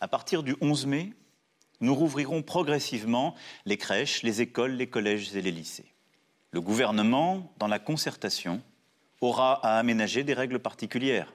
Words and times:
À 0.00 0.06
partir 0.06 0.44
du 0.44 0.54
11 0.60 0.86
mai, 0.86 1.12
nous 1.80 1.92
rouvrirons 1.92 2.42
progressivement 2.42 3.34
les 3.66 3.76
crèches, 3.76 4.22
les 4.22 4.40
écoles, 4.40 4.74
les 4.74 4.86
collèges 4.86 5.34
et 5.34 5.42
les 5.42 5.50
lycées. 5.50 5.92
Le 6.52 6.60
gouvernement, 6.60 7.52
dans 7.58 7.66
la 7.66 7.80
concertation, 7.80 8.62
aura 9.20 9.54
à 9.54 9.76
aménager 9.76 10.22
des 10.22 10.34
règles 10.34 10.60
particulières. 10.60 11.34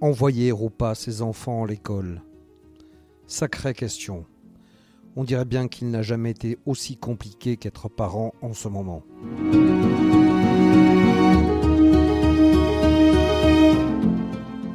Envoyer 0.00 0.52
ou 0.52 0.70
pas 0.70 0.94
ses 0.94 1.20
enfants 1.20 1.64
à 1.64 1.66
l'école 1.66 2.22
Sacrée 3.26 3.74
question. 3.74 4.24
On 5.14 5.24
dirait 5.24 5.44
bien 5.44 5.68
qu'il 5.68 5.90
n'a 5.90 6.00
jamais 6.00 6.30
été 6.30 6.58
aussi 6.64 6.96
compliqué 6.96 7.58
qu'être 7.58 7.90
parent 7.90 8.32
en 8.40 8.54
ce 8.54 8.68
moment. 8.68 9.02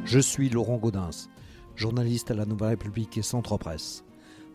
Je 0.06 0.20
suis 0.20 0.50
Laurent 0.50 0.78
Gaudens, 0.78 1.30
journaliste 1.76 2.30
à 2.30 2.36
la 2.36 2.46
Nouvelle 2.46 2.70
République 2.70 3.18
et 3.18 3.24
Centre 3.24 3.58
Presse. 3.58 4.04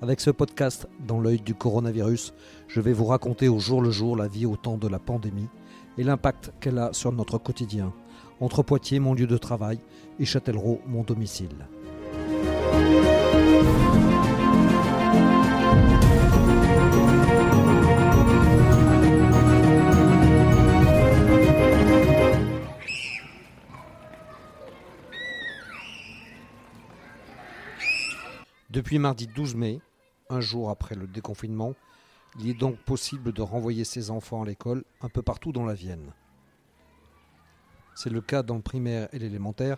Avec 0.00 0.20
ce 0.20 0.30
podcast 0.30 0.88
dans 1.06 1.20
l'œil 1.20 1.40
du 1.40 1.54
coronavirus, 1.54 2.32
je 2.68 2.80
vais 2.80 2.92
vous 2.92 3.06
raconter 3.06 3.48
au 3.48 3.58
jour 3.58 3.82
le 3.82 3.90
jour 3.90 4.16
la 4.16 4.28
vie 4.28 4.46
au 4.46 4.56
temps 4.56 4.78
de 4.78 4.88
la 4.88 5.00
pandémie 5.00 5.48
et 5.98 6.04
l'impact 6.04 6.52
qu'elle 6.60 6.78
a 6.78 6.92
sur 6.92 7.12
notre 7.12 7.38
quotidien, 7.38 7.92
entre 8.40 8.62
Poitiers, 8.62 9.00
mon 9.00 9.14
lieu 9.14 9.26
de 9.26 9.36
travail, 9.36 9.80
et 10.18 10.24
Châtellerault, 10.24 10.80
mon 10.86 11.02
domicile. 11.02 11.68
Depuis 28.82 28.98
mardi 28.98 29.28
12 29.28 29.54
mai, 29.54 29.80
un 30.28 30.40
jour 30.40 30.68
après 30.68 30.96
le 30.96 31.06
déconfinement, 31.06 31.74
il 32.40 32.48
est 32.48 32.58
donc 32.58 32.78
possible 32.78 33.32
de 33.32 33.40
renvoyer 33.40 33.84
ses 33.84 34.10
enfants 34.10 34.42
à 34.42 34.44
l'école 34.44 34.82
un 35.02 35.08
peu 35.08 35.22
partout 35.22 35.52
dans 35.52 35.64
la 35.64 35.74
Vienne. 35.74 36.12
C'est 37.94 38.10
le 38.10 38.20
cas 38.20 38.42
dans 38.42 38.56
le 38.56 38.60
primaire 38.60 39.08
et 39.12 39.20
l'élémentaire, 39.20 39.76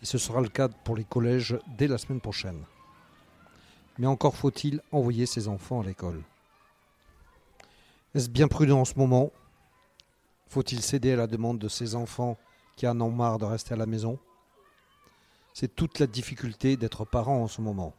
et 0.00 0.06
ce 0.06 0.16
sera 0.16 0.40
le 0.40 0.48
cas 0.48 0.68
pour 0.68 0.96
les 0.96 1.04
collèges 1.04 1.58
dès 1.76 1.86
la 1.86 1.98
semaine 1.98 2.22
prochaine. 2.22 2.64
Mais 3.98 4.06
encore 4.06 4.34
faut-il 4.34 4.80
envoyer 4.90 5.26
ses 5.26 5.48
enfants 5.48 5.82
à 5.82 5.84
l'école. 5.84 6.22
Est-ce 8.14 8.30
bien 8.30 8.48
prudent 8.48 8.80
en 8.80 8.86
ce 8.86 8.98
moment? 8.98 9.32
Faut-il 10.46 10.80
céder 10.80 11.12
à 11.12 11.16
la 11.16 11.26
demande 11.26 11.58
de 11.58 11.68
ses 11.68 11.94
enfants 11.94 12.38
qui 12.74 12.88
en 12.88 12.98
ont 13.02 13.10
marre 13.10 13.36
de 13.36 13.44
rester 13.44 13.74
à 13.74 13.76
la 13.76 13.84
maison? 13.84 14.18
C'est 15.52 15.76
toute 15.76 15.98
la 15.98 16.06
difficulté 16.06 16.78
d'être 16.78 17.04
parent 17.04 17.42
en 17.42 17.48
ce 17.48 17.60
moment. 17.60 17.94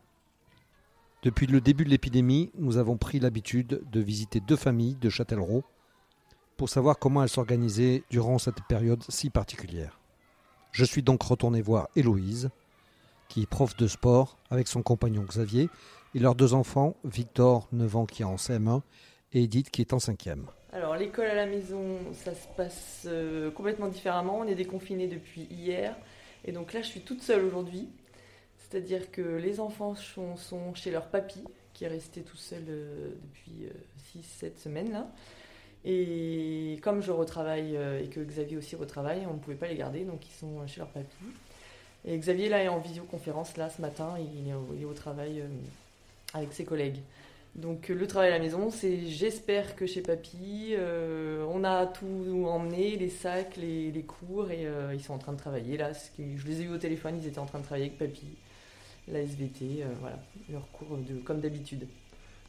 Depuis 1.23 1.47
le 1.47 1.61
début 1.61 1.83
de 1.83 1.89
l'épidémie, 1.89 2.51
nous 2.59 2.77
avons 2.77 2.95
pris 2.95 3.19
l'habitude 3.19 3.81
de 3.91 3.99
visiter 3.99 4.39
deux 4.39 4.55
familles 4.55 4.95
de 4.95 5.09
Châtellerault 5.09 5.63
pour 6.57 6.69
savoir 6.69 6.99
comment 6.99 7.23
elles 7.23 7.29
s'organisaient 7.29 8.03
durant 8.11 8.37
cette 8.37 8.61
période 8.67 9.03
si 9.09 9.31
particulière. 9.31 9.99
Je 10.71 10.85
suis 10.85 11.01
donc 11.01 11.23
retourné 11.23 11.61
voir 11.61 11.87
Héloïse, 11.95 12.49
qui 13.29 13.41
est 13.41 13.49
prof 13.49 13.75
de 13.77 13.87
sport 13.87 14.37
avec 14.51 14.67
son 14.67 14.83
compagnon 14.83 15.23
Xavier 15.23 15.69
et 16.13 16.19
leurs 16.19 16.35
deux 16.35 16.53
enfants, 16.53 16.95
Victor, 17.03 17.67
9 17.71 17.95
ans, 17.95 18.05
qui 18.05 18.21
est 18.21 18.25
en 18.25 18.35
CM1, 18.35 18.81
et 19.33 19.43
Edith, 19.43 19.71
qui 19.71 19.81
est 19.81 19.93
en 19.93 19.97
5e. 19.97 20.45
Alors 20.71 20.95
l'école 20.95 21.25
à 21.25 21.35
la 21.35 21.47
maison, 21.47 21.97
ça 22.13 22.35
se 22.35 22.47
passe 22.55 23.05
euh, 23.07 23.49
complètement 23.49 23.87
différemment. 23.87 24.39
On 24.39 24.47
est 24.47 24.55
déconfiné 24.55 25.07
depuis 25.07 25.47
hier. 25.49 25.95
Et 26.45 26.51
donc 26.51 26.73
là, 26.73 26.81
je 26.83 26.87
suis 26.87 27.01
toute 27.01 27.23
seule 27.23 27.43
aujourd'hui. 27.43 27.89
C'est-à-dire 28.69 29.11
que 29.11 29.21
les 29.21 29.59
enfants 29.59 29.95
sont, 29.95 30.73
chez 30.75 30.91
leur 30.91 31.07
papy, 31.07 31.43
qui 31.73 31.85
est 31.85 31.89
resté 31.89 32.21
tout 32.21 32.37
seul 32.37 32.63
euh, 32.67 33.11
depuis 33.21 33.69
6-7 34.17 34.45
euh, 34.45 34.49
semaines 34.57 34.91
là. 34.91 35.07
Et 35.85 36.79
comme 36.81 37.01
je 37.01 37.11
retravaille 37.11 37.77
euh, 37.77 38.03
et 38.03 38.07
que 38.07 38.19
Xavier 38.19 38.57
aussi 38.57 38.75
retravaille, 38.75 39.25
on 39.29 39.35
ne 39.35 39.39
pouvait 39.39 39.55
pas 39.55 39.67
les 39.67 39.75
garder, 39.75 40.03
donc 40.03 40.25
ils 40.27 40.33
sont 40.33 40.65
chez 40.67 40.79
leur 40.79 40.89
papy. 40.89 41.15
Et 42.03 42.17
Xavier 42.17 42.49
là 42.49 42.63
est 42.63 42.67
en 42.67 42.79
visioconférence 42.79 43.55
là 43.57 43.69
ce 43.69 43.81
matin, 43.81 44.15
il 44.19 44.49
est 44.49 44.85
au, 44.85 44.93
travail 44.93 45.43
avec 46.33 46.51
ses 46.51 46.65
collègues. 46.65 46.99
Donc 47.55 47.87
le 47.87 48.05
travail 48.05 48.29
à 48.29 48.33
la 48.33 48.39
maison, 48.39 48.69
c'est 48.69 49.07
j'espère 49.07 49.75
que 49.75 49.85
chez 49.85 50.01
papy, 50.01 50.75
on 51.49 51.63
a 51.63 51.85
tout 51.85 52.45
emmené, 52.47 52.95
les 52.97 53.09
sacs, 53.09 53.57
les, 53.57 54.05
cours, 54.07 54.51
et 54.51 54.67
ils 54.93 55.03
sont 55.03 55.13
en 55.13 55.17
train 55.17 55.33
de 55.33 55.39
travailler 55.39 55.75
là. 55.77 55.91
je 56.17 56.47
les 56.47 56.61
ai 56.61 56.63
eu 56.65 56.69
au 56.69 56.77
téléphone, 56.77 57.17
ils 57.21 57.27
étaient 57.27 57.39
en 57.39 57.45
train 57.45 57.59
de 57.59 57.65
travailler 57.65 57.87
avec 57.87 57.97
papy 57.97 58.27
la 59.07 59.21
SVT, 59.21 59.83
euh, 59.83 59.87
voilà, 60.01 60.19
leur 60.49 60.69
cours 60.71 60.97
de, 60.97 61.19
comme 61.19 61.39
d'habitude. 61.39 61.87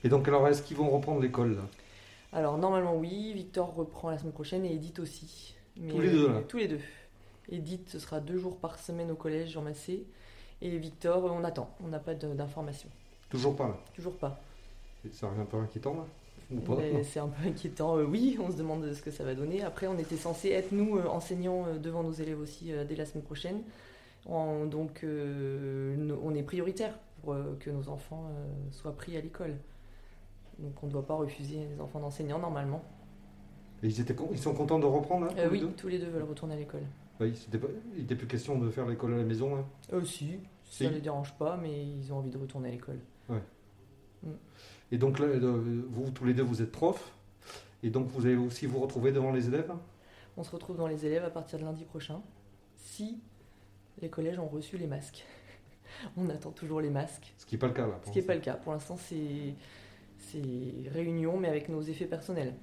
Et 0.05 0.09
donc, 0.09 0.27
alors, 0.29 0.47
est-ce 0.49 0.63
qu'ils 0.63 0.77
vont 0.77 0.91
reprendre 0.91 1.21
l'école 1.21 1.59
Alors, 2.33 2.59
normalement, 2.59 2.97
oui. 2.97 3.33
Victor 3.33 3.75
reprend 3.75 4.11
la 4.11 4.19
semaine 4.19 4.33
prochaine 4.33 4.65
et 4.65 4.73
Edith 4.75 4.99
aussi. 4.99 5.55
tous 5.89 6.01
les 6.01 6.11
deux, 6.11 6.31
Tous 6.49 6.59
les 6.59 6.69
deux. 6.69 6.81
Edith, 7.51 7.89
ce 7.91 7.99
sera 7.99 8.21
deux 8.21 8.39
jours 8.39 8.57
par 8.59 8.79
semaine 8.79 9.11
au 9.11 9.15
collège, 9.15 9.51
Jean 9.51 9.63
Massé. 9.63 10.05
Et 10.61 10.77
Victor, 10.77 11.25
on 11.25 11.45
attend. 11.45 11.71
On 11.85 11.89
n'a 11.89 11.99
pas 11.99 12.15
d'informations. 12.15 12.91
Toujours 13.31 13.57
pas, 13.57 13.69
là? 13.69 13.79
Toujours 13.95 14.17
pas. 14.17 14.41
C'est 15.13 15.27
un 15.27 15.45
peu 15.45 15.57
inquiétant, 15.57 15.95
là? 15.95 16.07
C'est 17.05 17.21
un 17.21 17.29
peu 17.29 17.47
inquiétant, 17.47 17.99
euh, 17.99 18.05
oui, 18.05 18.39
on 18.41 18.51
se 18.51 18.57
demande 18.57 18.91
ce 18.95 19.03
que 19.03 19.11
ça 19.11 19.23
va 19.23 19.35
donner. 19.35 19.63
Après, 19.63 19.87
on 19.87 19.99
était 19.99 20.17
censé 20.17 20.49
être, 20.49 20.73
nous, 20.73 20.97
euh, 20.97 21.07
enseignants 21.07 21.67
devant 21.77 22.03
nos 22.03 22.13
élèves 22.13 22.41
aussi 22.41 22.73
dès 22.89 22.97
la 22.97 23.05
semaine 23.05 23.25
prochaine 23.25 23.63
donc, 24.29 25.05
euh, 25.05 26.17
on 26.23 26.35
est 26.35 26.43
prioritaire 26.43 26.99
pour 27.23 27.33
euh, 27.33 27.57
que 27.59 27.71
nos 27.71 27.89
enfants 27.89 28.31
euh, 28.31 28.47
soient 28.73 28.95
pris 28.95 29.17
à 29.17 29.21
l'école. 29.21 29.57
Donc, 30.59 30.83
on 30.83 30.87
ne 30.87 30.93
doit 30.93 31.07
pas 31.07 31.15
refuser 31.15 31.67
les 31.73 31.81
enfants 31.81 32.01
d'enseignants 32.01 32.39
normalement. 32.39 32.85
Et 33.83 33.87
ils, 33.87 34.01
étaient, 34.01 34.17
ils 34.33 34.39
sont 34.39 34.55
contents 34.55 34.79
de 34.79 34.87
reprendre 34.87 35.27
hein, 35.27 35.49
Oui, 35.51 35.65
tous 35.77 35.89
les 35.89 35.99
deux 35.99 36.09
veulent 36.09 36.25
retourner 36.25 36.55
à 36.55 36.59
l'école. 36.59 36.83
Oui, 37.21 37.33
il 37.97 38.01
n'était 38.01 38.15
plus 38.15 38.27
question 38.27 38.59
de 38.59 38.71
faire 38.71 38.87
l'école 38.87 39.15
à 39.15 39.17
la 39.17 39.25
maison 39.25 39.57
hein. 39.57 39.65
euh, 39.93 40.05
si, 40.05 40.39
ça 40.65 40.85
ne 40.85 40.91
les 40.91 41.01
dérange 41.01 41.35
pas, 41.37 41.57
mais 41.57 41.85
ils 41.85 42.13
ont 42.13 42.19
envie 42.19 42.31
de 42.31 42.39
retourner 42.39 42.69
à 42.69 42.73
l'école. 42.73 42.99
Ouais. 43.29 43.43
Mm. 44.23 44.31
Et 44.93 44.99
donc 44.99 45.19
là, 45.19 45.27
vous 45.37 46.11
tous 46.11 46.25
les 46.25 46.35
deux, 46.35 46.43
vous 46.43 46.63
êtes 46.63 46.71
profs, 46.71 47.13
et 47.83 47.91
donc 47.91 48.09
vous 48.09 48.27
allez 48.27 48.37
aussi 48.37 48.67
vous 48.67 48.79
retrouver 48.79 49.13
devant 49.13 49.33
les 49.33 49.49
élèves? 49.49 49.73
On 50.37 50.45
se 50.45 50.51
retrouve 50.51 50.77
devant 50.77 50.87
les 50.87 51.07
élèves 51.07 51.25
à 51.25 51.31
partir 51.31 51.59
de 51.59 51.65
lundi 51.65 51.85
prochain. 51.85 52.23
Si 52.77 53.19
les 54.01 54.09
collèges 54.09 54.39
ont 54.39 54.49
reçu 54.49 54.79
les 54.79 54.87
masques. 54.87 55.25
On 56.17 56.29
attend 56.29 56.51
toujours 56.51 56.81
les 56.81 56.91
masques. 56.91 57.35
Ce 57.39 57.47
qui 57.47 57.55
n'est 57.55 57.59
pas 57.59 57.67
le 57.67 57.73
cas 57.73 57.87
là. 57.87 58.01
Ce 58.05 58.11
qui 58.11 58.19
n'est 58.19 58.25
pas 58.25 58.35
le 58.35 58.41
cas. 58.41 58.55
Pour 58.55 58.73
l'instant, 58.73 58.97
c'est 58.97 59.55
réunion, 60.91 61.39
mais 61.39 61.49
avec 61.49 61.69
nos 61.69 61.83
effets 61.83 62.07
personnels. 62.07 62.55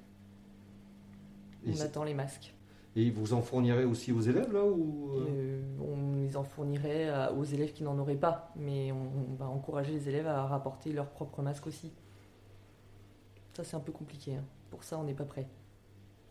on 1.66 1.80
attend 1.80 2.04
les 2.04 2.14
masques. 2.14 2.52
Et 2.98 3.10
vous 3.10 3.34
en 3.34 3.42
fournirez 3.42 3.84
aussi 3.84 4.10
aux 4.10 4.22
élèves 4.22 4.50
là 4.54 4.64
ou 4.64 5.10
euh? 5.16 5.26
Euh, 5.28 5.62
On 5.80 6.16
les 6.16 6.34
en 6.38 6.44
fournirait 6.44 7.28
aux 7.36 7.44
élèves 7.44 7.72
qui 7.74 7.82
n'en 7.82 7.98
auraient 7.98 8.16
pas, 8.16 8.52
mais 8.56 8.90
on, 8.90 9.34
va 9.34 9.46
encourager 9.46 9.92
les 9.92 10.08
élèves 10.08 10.26
à 10.26 10.46
rapporter 10.46 10.92
leurs 10.92 11.10
propres 11.10 11.42
masques 11.42 11.66
aussi. 11.66 11.92
Ça 13.52 13.64
c'est 13.64 13.76
un 13.76 13.80
peu 13.80 13.92
compliqué. 13.92 14.36
Hein. 14.36 14.44
Pour 14.70 14.82
ça, 14.82 14.98
on 14.98 15.04
n'est 15.04 15.14
pas 15.14 15.24
prêt. 15.24 15.46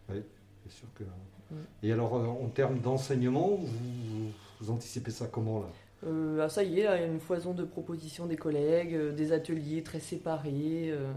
Oui, 0.09 0.23
c'est 0.65 0.71
sûr 0.71 0.87
que. 0.95 1.03
Mm. 1.03 1.55
Et 1.83 1.91
alors, 1.91 2.15
euh, 2.15 2.25
en 2.25 2.47
termes 2.47 2.79
d'enseignement, 2.79 3.55
vous, 3.55 4.31
vous 4.59 4.71
anticipez 4.71 5.11
ça 5.11 5.27
comment 5.27 5.59
là? 5.59 5.67
Euh, 6.05 6.39
ah, 6.43 6.49
Ça 6.49 6.63
y 6.63 6.79
est, 6.79 6.83
il 6.83 6.83
y 6.83 6.87
a 6.87 7.05
une 7.05 7.19
foison 7.19 7.53
de 7.53 7.63
propositions 7.63 8.25
des 8.25 8.35
collègues, 8.35 8.93
euh, 8.93 9.11
des 9.11 9.31
ateliers 9.31 9.83
très 9.83 9.99
séparés, 9.99 10.89
euh, 10.91 11.11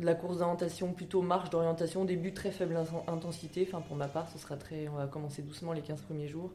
de 0.00 0.06
la 0.06 0.14
course 0.14 0.38
d'orientation 0.38 0.92
plutôt 0.92 1.22
marche 1.22 1.50
d'orientation, 1.50 2.04
début 2.04 2.32
très 2.32 2.50
faible 2.50 2.76
intensité. 3.06 3.66
Enfin, 3.68 3.80
pour 3.80 3.96
ma 3.96 4.08
part, 4.08 4.28
ce 4.28 4.38
sera 4.38 4.56
très. 4.56 4.88
On 4.88 4.96
va 4.96 5.06
commencer 5.06 5.42
doucement 5.42 5.72
les 5.72 5.82
15 5.82 6.02
premiers 6.02 6.28
jours 6.28 6.50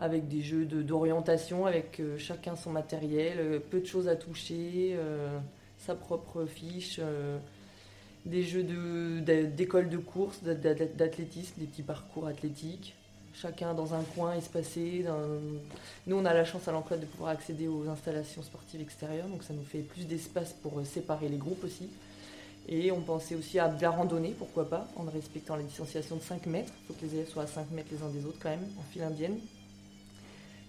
avec 0.00 0.28
des 0.28 0.42
jeux 0.42 0.64
d'orientation, 0.64 1.66
avec 1.66 2.00
chacun 2.18 2.54
son 2.54 2.70
matériel, 2.70 3.60
peu 3.68 3.80
de 3.80 3.84
choses 3.84 4.06
à 4.06 4.14
toucher, 4.14 4.96
sa 5.76 5.96
propre 5.96 6.46
fiche 6.46 7.00
des 8.26 8.42
jeux 8.42 8.62
d'école 9.22 9.88
de, 9.88 9.98
course, 9.98 10.42
d'athlétisme, 10.42 11.54
des 11.58 11.66
petits 11.66 11.82
parcours 11.82 12.26
athlétiques 12.26 12.94
chacun 13.40 13.74
dans 13.74 13.94
un 13.94 14.02
coin 14.02 14.34
espacé. 14.34 15.04
Nous, 16.06 16.16
on 16.16 16.24
a 16.24 16.34
la 16.34 16.44
chance 16.44 16.66
à 16.68 16.72
l'emploi 16.72 16.96
de 16.96 17.06
pouvoir 17.06 17.30
accéder 17.30 17.68
aux 17.68 17.88
installations 17.88 18.42
sportives 18.42 18.80
extérieures, 18.80 19.28
donc 19.28 19.42
ça 19.42 19.54
nous 19.54 19.62
fait 19.62 19.80
plus 19.80 20.06
d'espace 20.06 20.54
pour 20.62 20.78
euh, 20.78 20.84
séparer 20.84 21.28
les 21.28 21.36
groupes 21.36 21.62
aussi. 21.64 21.88
Et 22.68 22.92
on 22.92 23.00
pensait 23.00 23.34
aussi 23.34 23.58
à 23.58 23.68
de 23.68 23.80
la 23.80 23.90
randonnée, 23.90 24.34
pourquoi 24.38 24.68
pas, 24.68 24.86
en 24.96 25.04
respectant 25.04 25.56
la 25.56 25.62
distanciation 25.62 26.16
de 26.16 26.22
5 26.22 26.46
mètres. 26.46 26.72
Il 26.82 26.86
faut 26.86 26.94
que 26.94 27.06
les 27.06 27.14
élèves 27.14 27.28
soient 27.28 27.44
à 27.44 27.46
5 27.46 27.70
mètres 27.70 27.88
les 27.92 28.02
uns 28.02 28.10
des 28.10 28.26
autres 28.26 28.38
quand 28.42 28.50
même, 28.50 28.66
en 28.78 28.82
file 28.92 29.02
indienne. 29.02 29.38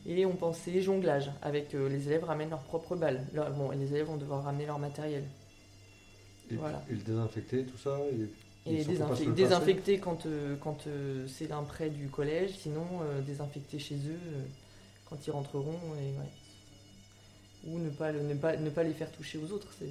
Et 0.08 0.26
on 0.26 0.34
pensait 0.34 0.82
jonglage, 0.82 1.30
avec 1.42 1.74
euh, 1.74 1.90
les 1.90 2.08
élèves 2.08 2.24
ramènent 2.24 2.52
leur 2.52 2.64
propre 2.64 2.96
balle. 2.96 3.26
bon, 3.58 3.72
les 3.72 3.94
élèves 3.94 4.08
vont 4.08 4.18
devoir 4.18 4.44
ramener 4.44 4.66
leur 4.66 4.80
matériel. 4.80 5.24
Et, 6.52 6.56
Voilà. 6.56 6.84
désinfecter, 6.90 7.66
tout 7.66 7.78
ça 7.78 7.98
et, 8.66 8.84
se 8.84 9.30
désinfecter, 9.32 10.00
quand, 10.00 10.26
euh, 10.26 10.56
quand 10.62 10.86
euh, 10.88 11.28
c'est 11.28 11.52
un 11.52 11.64
prêt 11.64 11.90
du 11.90 12.08
collège, 12.08 12.52
sinon 12.58 12.86
euh, 13.02 13.22
désinfecter 13.22 13.80
chez 13.80 13.96
eux 13.96 14.20
euh, 14.34 14.42
quand 15.10 15.26
ils 15.28 15.32
rentreront. 15.32 15.80
Et, 16.02 16.18
ouais. 16.20 16.30
Ou 17.68 17.80
ne 17.80 17.90
pas, 17.90 18.12
le- 18.12 18.22
ne, 18.22 18.36
pas, 18.36 18.56
ne 18.58 18.70
pas 18.70 18.84
les 18.84 18.94
faire 18.94 19.12
toucher 19.12 19.38
aux 19.38 19.52
autres. 19.52 19.68
C'est, 19.78 19.90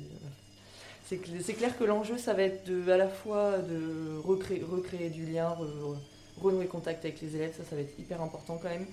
c'est, 1.07 1.17
cl- 1.17 1.43
c'est 1.43 1.55
clair 1.55 1.77
que 1.77 1.85
l'enjeu, 1.85 2.19
ça 2.19 2.35
va 2.35 2.43
être 2.43 2.67
de, 2.67 2.91
à 2.91 2.97
la 2.97 3.09
fois 3.09 3.59
de 3.59 4.19
recréer, 4.25 4.63
recréer 4.63 5.11
du 5.11 5.27
lien, 5.27 5.51
re- 5.51 5.97
renouer 6.41 6.67
contact 6.67 7.05
avec 7.05 7.21
les 7.21 7.35
élèves, 7.37 7.55
ça, 7.57 7.65
ça 7.69 7.75
va 7.77 7.83
être 7.83 7.99
hyper 7.99 8.23
important 8.23 8.59
quand 8.63 8.69
même. 8.71 8.87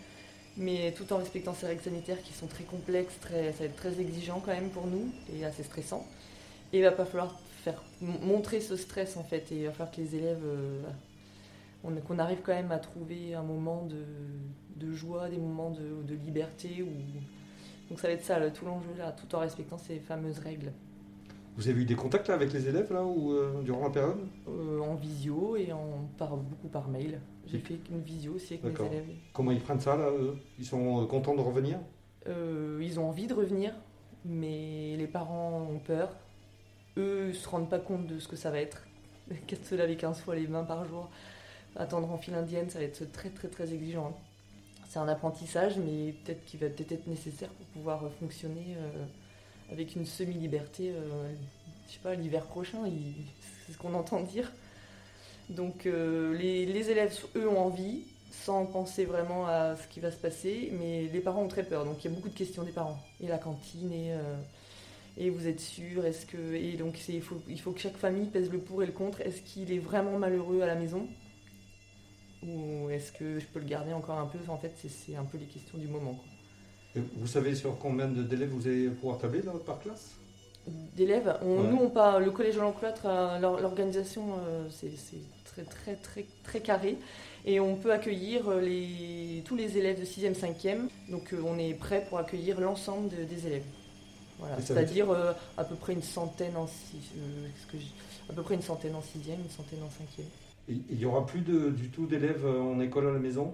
Mais 0.58 0.94
tout 0.94 1.12
en 1.14 1.18
respectant 1.18 1.54
ces 1.54 1.68
règles 1.68 1.84
sanitaires 1.84 2.22
qui 2.24 2.34
sont 2.34 2.48
très 2.48 2.64
complexes, 2.64 3.16
très, 3.20 3.52
ça 3.52 3.60
va 3.60 3.66
être 3.66 3.76
très 3.76 4.00
exigeant 4.00 4.42
quand 4.44 4.54
même 4.54 4.70
pour 4.70 4.88
nous 4.88 5.10
et 5.34 5.44
assez 5.46 5.64
stressant. 5.64 6.08
Et 6.74 6.78
il 6.80 6.84
va 6.84 6.92
pas 6.92 7.06
falloir 7.06 7.40
faire 7.66 7.82
montrer 8.22 8.62
ce 8.62 8.76
stress 8.76 9.18
en 9.18 9.24
fait 9.24 9.52
et 9.52 9.66
falloir 9.72 9.90
que 9.90 10.00
les 10.00 10.16
élèves 10.16 10.44
euh, 10.46 10.84
on- 11.84 11.96
qu'on 11.96 12.20
arrive 12.20 12.42
quand 12.44 12.54
même 12.54 12.72
à 12.72 12.78
trouver 12.78 13.34
un 13.34 13.42
moment 13.42 13.86
de, 13.86 14.04
de 14.86 14.94
joie, 14.94 15.30
des 15.30 15.38
moments 15.38 15.72
de, 15.72 16.04
de 16.08 16.14
liberté 16.14 16.84
ou 16.84 16.92
donc 17.90 18.00
ça 18.00 18.08
va 18.08 18.14
être 18.14 18.24
ça 18.24 18.40
le- 18.40 18.52
tout 18.54 18.66
l'enjeu 18.66 18.90
là, 18.98 19.12
tout 19.12 19.34
en 19.36 19.40
respectant 19.40 19.78
ces 19.80 19.98
fameuses 20.00 20.38
règles 20.40 20.72
Vous 21.58 21.68
avez 21.70 21.82
eu 21.82 21.86
des 21.86 21.96
contacts 21.96 22.28
là, 22.28 22.36
avec 22.36 22.54
les 22.54 22.68
élèves 22.68 22.92
là, 22.94 23.04
ou, 23.04 23.32
euh, 23.34 23.62
durant 23.64 23.84
la 23.86 23.90
période? 23.90 24.20
Euh, 24.48 24.80
en 24.82 24.94
visio 24.96 25.56
et 25.56 25.72
en 25.72 26.08
par 26.20 26.36
beaucoup 26.38 26.68
par 26.68 26.88
mail. 26.88 27.20
J'ai 27.48 27.60
fait 27.60 27.80
une 27.92 28.02
visio 28.02 28.34
aussi 28.34 28.54
avec 28.56 28.80
mes 28.82 28.86
élèves. 28.88 29.10
Comment 29.34 29.52
ils 29.52 29.62
prennent 29.62 29.80
ça 29.80 29.96
là 29.96 30.10
eux? 30.12 30.36
Ils 30.60 30.66
sont 30.66 31.02
euh, 31.02 31.06
contents 31.06 31.36
de 31.36 31.42
revenir? 31.42 31.80
Euh, 32.28 32.80
ils 32.84 33.00
ont 33.00 33.08
envie 33.08 33.28
de 33.28 33.34
revenir, 33.34 33.74
mais 34.26 34.96
les 34.98 35.08
parents 35.08 35.68
ont 35.74 35.80
peur. 35.80 36.10
Eux 36.98 37.34
se 37.34 37.48
rendent 37.48 37.70
pas 37.70 37.80
compte 37.80 38.08
de 38.08 38.20
ce 38.20 38.28
que 38.28 38.36
ça 38.36 38.52
va 38.52 38.60
être. 38.60 38.84
Qu'être 39.48 39.66
se 39.66 39.76
laver 39.76 39.96
15 39.96 40.22
fois 40.22 40.36
les 40.36 40.48
mains 40.48 40.64
par 40.64 40.86
jour, 40.86 41.10
attendre 41.76 42.12
en 42.12 42.18
file 42.18 42.36
indienne, 42.36 42.70
ça 42.70 42.80
va 42.80 42.86
être 42.86 43.12
très 43.12 43.30
très 43.30 43.48
très 43.48 43.74
exigeant. 43.74 44.18
C'est 44.88 45.00
un 45.00 45.08
apprentissage, 45.08 45.78
mais 45.78 46.14
peut-être 46.24 46.46
qui 46.46 46.58
va 46.58 46.70
peut-être 46.70 46.92
être 46.92 47.08
nécessaire 47.08 47.50
pour 47.50 47.66
pouvoir 47.68 48.04
fonctionner 48.20 48.78
euh, 48.78 49.06
avec 49.72 49.96
une 49.96 50.06
semi-liberté, 50.06 50.92
euh, 50.92 51.34
je 51.88 51.94
sais 51.94 52.00
pas, 52.00 52.16
l'hiver 52.16 52.46
prochain, 52.46 52.80
c'est 53.66 53.74
ce 53.74 53.78
qu'on 53.78 53.94
entend 53.94 54.22
dire. 54.22 54.52
Donc 55.50 55.86
euh, 55.86 56.36
les, 56.38 56.66
les 56.66 56.90
élèves, 56.92 57.18
eux, 57.36 57.48
ont 57.48 57.60
envie, 57.60 58.04
sans 58.32 58.66
penser 58.66 59.06
vraiment 59.06 59.48
à 59.48 59.76
ce 59.76 59.88
qui 59.88 60.00
va 60.00 60.12
se 60.12 60.18
passer, 60.18 60.72
mais 60.80 61.10
les 61.12 61.20
parents 61.20 61.44
ont 61.44 61.48
très 61.48 61.64
peur. 61.64 61.86
Donc 61.86 62.04
il 62.04 62.10
y 62.10 62.12
a 62.12 62.16
beaucoup 62.16 62.30
de 62.30 62.38
questions 62.38 62.64
des 62.64 62.72
parents. 62.72 63.00
Et 63.22 63.28
la 63.28 63.38
cantine, 63.38 63.92
et, 63.92 64.14
euh, 64.14 64.36
et 65.18 65.30
vous 65.30 65.48
êtes 65.48 65.60
sûr, 65.60 66.06
est-ce 66.06 66.26
que. 66.26 66.56
Et 66.56 66.74
donc 66.74 66.98
c'est- 66.98 67.14
il 67.14 67.22
faut, 67.22 67.42
il 67.48 67.60
faut 67.60 67.72
que 67.72 67.80
chaque 67.80 67.98
famille 67.98 68.28
pèse 68.28 68.52
le 68.52 68.60
pour 68.60 68.84
et 68.84 68.86
le 68.86 68.92
contre. 68.92 69.22
Est-ce 69.22 69.42
qu'il 69.42 69.72
est 69.72 69.80
vraiment 69.80 70.18
malheureux 70.20 70.62
à 70.62 70.68
la 70.68 70.76
maison? 70.76 71.08
Ou 72.44 72.90
est-ce 72.90 73.12
que 73.12 73.40
je 73.40 73.46
peux 73.48 73.60
le 73.60 73.66
garder 73.66 73.94
encore 73.94 74.20
un 74.20 74.28
peu? 74.28 74.38
En 74.50 74.58
fait, 74.58 74.74
c'est- 74.82 74.90
c'est 74.90 75.16
un 75.16 75.24
peu 75.24 75.38
les 75.38 75.46
questions 75.46 75.78
du 75.78 75.88
moment. 75.88 76.14
quoi. 76.14 77.02
Vous 77.18 77.28
savez 77.28 77.56
sur 77.56 77.78
combien 77.78 78.08
de 78.08 78.24
d'élèves 78.24 78.50
vous 78.52 78.68
allez 78.68 78.88
pouvoir 78.90 79.18
tabler 79.18 79.42
là, 79.42 79.52
par 79.66 79.80
classe? 79.80 80.12
D'élèves? 80.96 81.38
On, 81.44 81.58
Ouais. 81.62 81.68
Nous, 81.70 81.78
on 81.78 81.90
pas 81.90 82.20
le 82.20 82.32
collège 82.32 82.56
de 82.56 82.62
l'encloître, 82.62 83.06
euh, 83.06 83.38
l'or- 83.40 83.60
l'organisation, 83.60 84.24
euh, 84.48 84.68
c'est 84.70 84.92
c'est 84.96 85.18
très, 85.44 85.64
très, 85.64 85.96
très, 85.96 86.26
très 86.44 86.60
carré. 86.62 86.98
Et 87.46 87.60
on 87.60 87.76
peut 87.76 87.92
accueillir 87.92 88.48
euh, 88.50 88.62
les, 88.62 89.44
tous 89.46 89.56
les 89.56 89.78
élèves 89.78 90.00
de 90.00 90.06
6e, 90.06 90.34
5e. 90.36 90.88
Donc, 91.10 91.34
on 91.44 91.60
est 91.60 91.74
prêt 91.74 92.06
pour 92.08 92.18
accueillir 92.18 92.60
l'ensemble 92.62 93.10
de- 93.10 93.24
des 93.26 93.46
élèves. 93.48 93.66
Voilà. 94.40 94.60
C'est-à-dire 94.62 95.10
euh, 95.12 95.34
à 95.58 95.64
peu 95.64 95.76
près 95.76 95.94
une 95.94 96.02
centaine 96.04 96.56
en 96.58 96.68
six- 96.68 97.12
euh, 97.18 97.48
que 97.72 97.78
à 98.30 98.34
peu 98.34 98.42
près 98.42 98.56
une 98.56 98.62
centaine 98.62 98.96
en 98.96 99.02
6e, 99.02 99.40
une 99.44 99.50
centaine 99.50 99.80
en 99.84 99.90
5e. 99.90 100.24
Et 100.70 100.78
Il 100.90 100.98
n'y 100.98 101.06
aura 101.06 101.26
plus 101.26 101.42
de- 101.42 101.70
du 101.70 101.90
tout 101.90 102.06
d'élèves 102.08 102.46
euh, 102.46 102.62
en 102.62 102.80
école 102.80 103.08
à 103.08 103.12
la 103.12 103.20
maison? 103.20 103.54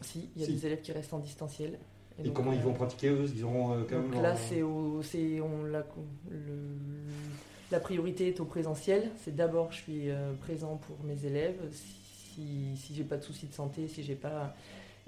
Si, 0.00 0.28
il 0.36 0.42
y 0.42 0.44
a 0.44 0.46
Si. 0.48 0.54
des 0.54 0.66
élèves 0.66 0.82
qui 0.82 0.92
restent 0.92 1.14
en 1.14 1.18
distanciel. 1.18 1.78
Et, 2.18 2.24
donc, 2.24 2.34
comment 2.34 2.50
euh, 2.52 2.54
ils 2.56 2.60
vont 2.60 2.74
pratiquer 2.74 3.08
eux? 3.08 3.24
Ils 3.34 3.42
auront 3.44 3.72
euh, 3.72 3.84
quand 3.88 3.98
même 3.98 4.22
là, 4.22 4.36
c'est 4.36 4.60
la, 4.60 5.82
la 7.70 7.80
priorité 7.80 8.28
est 8.28 8.40
au 8.40 8.44
présentiel. 8.44 9.10
C'est 9.24 9.34
d'abord, 9.34 9.72
je 9.72 9.78
suis 9.78 10.10
euh, 10.10 10.32
présent 10.40 10.76
pour 10.76 11.02
mes 11.04 11.24
élèves. 11.24 11.58
Si, 11.72 12.76
si 12.76 12.94
j'ai 12.94 13.04
pas 13.04 13.16
de 13.16 13.22
soucis 13.22 13.46
de 13.46 13.54
santé, 13.54 13.88
si 13.88 14.02
j'ai 14.02 14.14
pas. 14.14 14.54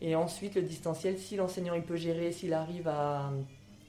Et 0.00 0.14
ensuite, 0.14 0.54
le 0.54 0.62
distanciel, 0.62 1.18
si 1.18 1.36
l'enseignant 1.36 1.74
il 1.74 1.82
peut 1.82 1.96
gérer, 1.96 2.32
s'il 2.32 2.52
arrive 2.54 2.88
à, 2.88 3.30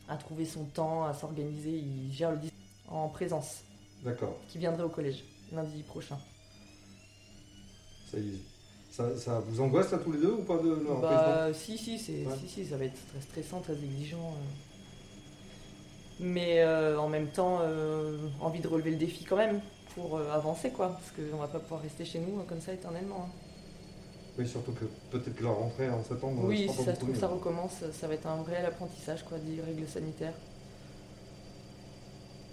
à 0.07 0.17
trouver 0.17 0.45
son 0.45 0.65
temps, 0.65 1.03
à 1.05 1.13
s'organiser, 1.13 1.71
il 1.71 2.11
gère 2.13 2.31
le 2.31 2.37
dis- 2.37 2.51
en 2.87 3.09
présence, 3.09 3.63
D'accord. 4.03 4.35
qui 4.47 4.57
viendrait 4.59 4.83
au 4.83 4.89
collège 4.89 5.23
lundi 5.51 5.81
prochain. 5.83 6.17
Ça, 8.11 8.17
y 8.19 8.29
est. 8.29 8.39
ça, 8.91 9.17
ça 9.17 9.39
vous 9.39 9.61
angoisse 9.61 9.91
là 9.91 9.97
tous 9.97 10.11
les 10.11 10.19
deux 10.19 10.31
ou 10.33 10.43
pas 10.43 10.57
de 10.57 10.69
leur 10.69 10.99
Bah, 11.01 11.53
si, 11.53 11.77
si, 11.77 11.97
c'est, 11.97 12.25
Ouais. 12.25 12.35
si, 12.39 12.47
si, 12.47 12.65
ça 12.65 12.77
va 12.77 12.85
être 12.85 12.99
très 13.07 13.21
stressant, 13.21 13.59
très 13.61 13.73
exigeant. 13.73 14.17
euh. 14.33 14.45
Mais 16.19 16.61
euh, 16.61 16.97
en 16.99 17.09
même 17.09 17.27
temps, 17.27 17.59
euh, 17.61 18.29
envie 18.39 18.61
de 18.61 18.67
relever 18.67 18.91
le 18.91 18.97
défi 18.97 19.25
quand 19.25 19.35
même 19.35 19.59
pour 19.95 20.15
euh, 20.17 20.31
avancer, 20.31 20.69
quoi. 20.69 20.89
Parce 20.93 21.11
qu'on 21.11 21.37
va 21.37 21.47
pas 21.47 21.59
pouvoir 21.59 21.81
rester 21.81 22.05
chez 22.05 22.19
nous 22.19 22.41
comme 22.43 22.61
ça 22.61 22.73
éternellement. 22.73 23.27
hein. 23.27 23.31
Oui, 24.37 24.47
surtout 24.47 24.73
que 24.73 24.85
peut-être 25.11 25.33
que 25.35 25.43
la 25.43 25.51
rentrée 25.51 25.89
en 25.89 26.03
septembre. 26.03 26.43
oui, 26.43 26.67
si 26.69 26.83
ça 26.83 26.93
se 26.93 26.99
trouve, 26.99 27.11
mieux. 27.11 27.19
ça 27.19 27.27
recommence, 27.27 27.71
ça 27.93 28.07
va 28.07 28.15
être 28.15 28.27
un 28.27 28.43
réel 28.43 28.65
apprentissage, 28.65 29.23
quoi, 29.23 29.37
des 29.39 29.61
règles 29.61 29.87
sanitaires. 29.87 30.33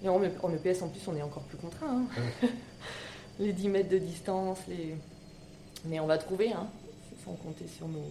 Et 0.04 0.08
en, 0.08 0.16
en 0.42 0.52
EPS, 0.54 0.82
en 0.82 0.88
plus, 0.88 1.00
on 1.08 1.16
est 1.16 1.22
encore 1.22 1.42
plus 1.44 1.58
contraint. 1.58 2.06
hein. 2.42 2.48
les 3.40 3.52
10 3.52 3.68
mètres 3.68 3.88
de 3.88 3.98
distance, 3.98 4.58
les... 4.68 4.94
mais 5.86 5.98
on 6.00 6.06
va 6.06 6.18
trouver, 6.18 6.52
hein, 6.52 6.68
sans 7.24 7.32
compter 7.34 7.66
sur 7.66 7.88
nos, 7.88 8.04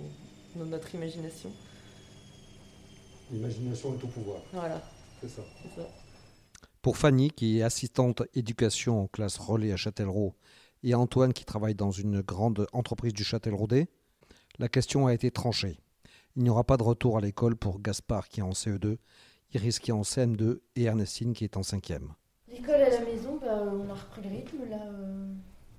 nos- 0.58 0.66
notre 0.66 0.94
imagination. 0.96 1.50
L'imagination 3.32 3.94
est 3.98 4.04
au 4.04 4.08
pouvoir, 4.08 4.42
Voilà, 4.52 4.82
c'est 5.22 5.30
ça. 5.30 5.42
c'est 5.64 5.82
ça. 5.82 5.88
Pour 6.82 6.98
Fanny, 6.98 7.30
qui 7.32 7.60
est 7.60 7.64
assistante 7.64 8.24
éducation 8.34 9.02
en 9.04 9.08
classe 9.08 9.38
relais 9.38 9.72
à 9.72 9.78
Châtellerault, 9.78 10.34
et 10.84 10.96
Antoine, 10.96 11.34
qui 11.34 11.46
travaille 11.46 11.76
dans 11.76 11.92
une 11.92 12.22
grande 12.22 12.68
entreprise 12.74 13.14
du 13.14 13.24
Châtelleraudais, 13.24 13.88
la 14.60 14.70
question 14.70 15.08
a 15.08 15.14
été 15.14 15.32
tranchée. 15.32 15.80
Il 16.36 16.44
n'y 16.44 16.50
aura 16.50 16.64
pas 16.64 16.78
de 16.78 16.84
retour 16.84 17.18
à 17.18 17.22
l'école 17.22 17.56
pour 17.56 17.82
Gaspard, 17.82 18.30
qui 18.30 18.40
est 18.40 18.44
en 18.44 18.52
CE2, 18.52 18.98
Iris, 19.54 19.80
qui 19.80 19.92
est 19.92 19.94
en 19.94 20.02
CM2, 20.02 20.60
et 20.76 20.84
Ernestine, 20.84 21.34
qui 21.34 21.44
est 21.44 21.58
en 21.58 21.62
5e. 21.62 22.10
L'école 22.48 22.76
à 22.76 22.90
la 22.90 23.02
maison, 23.02 23.38
bah, 23.42 23.64
on 23.64 23.90
a 23.90 23.94
repris 23.94 24.22
le 24.22 24.30
rythme 24.30 24.70
là, 24.70 24.82
euh, 24.86 25.26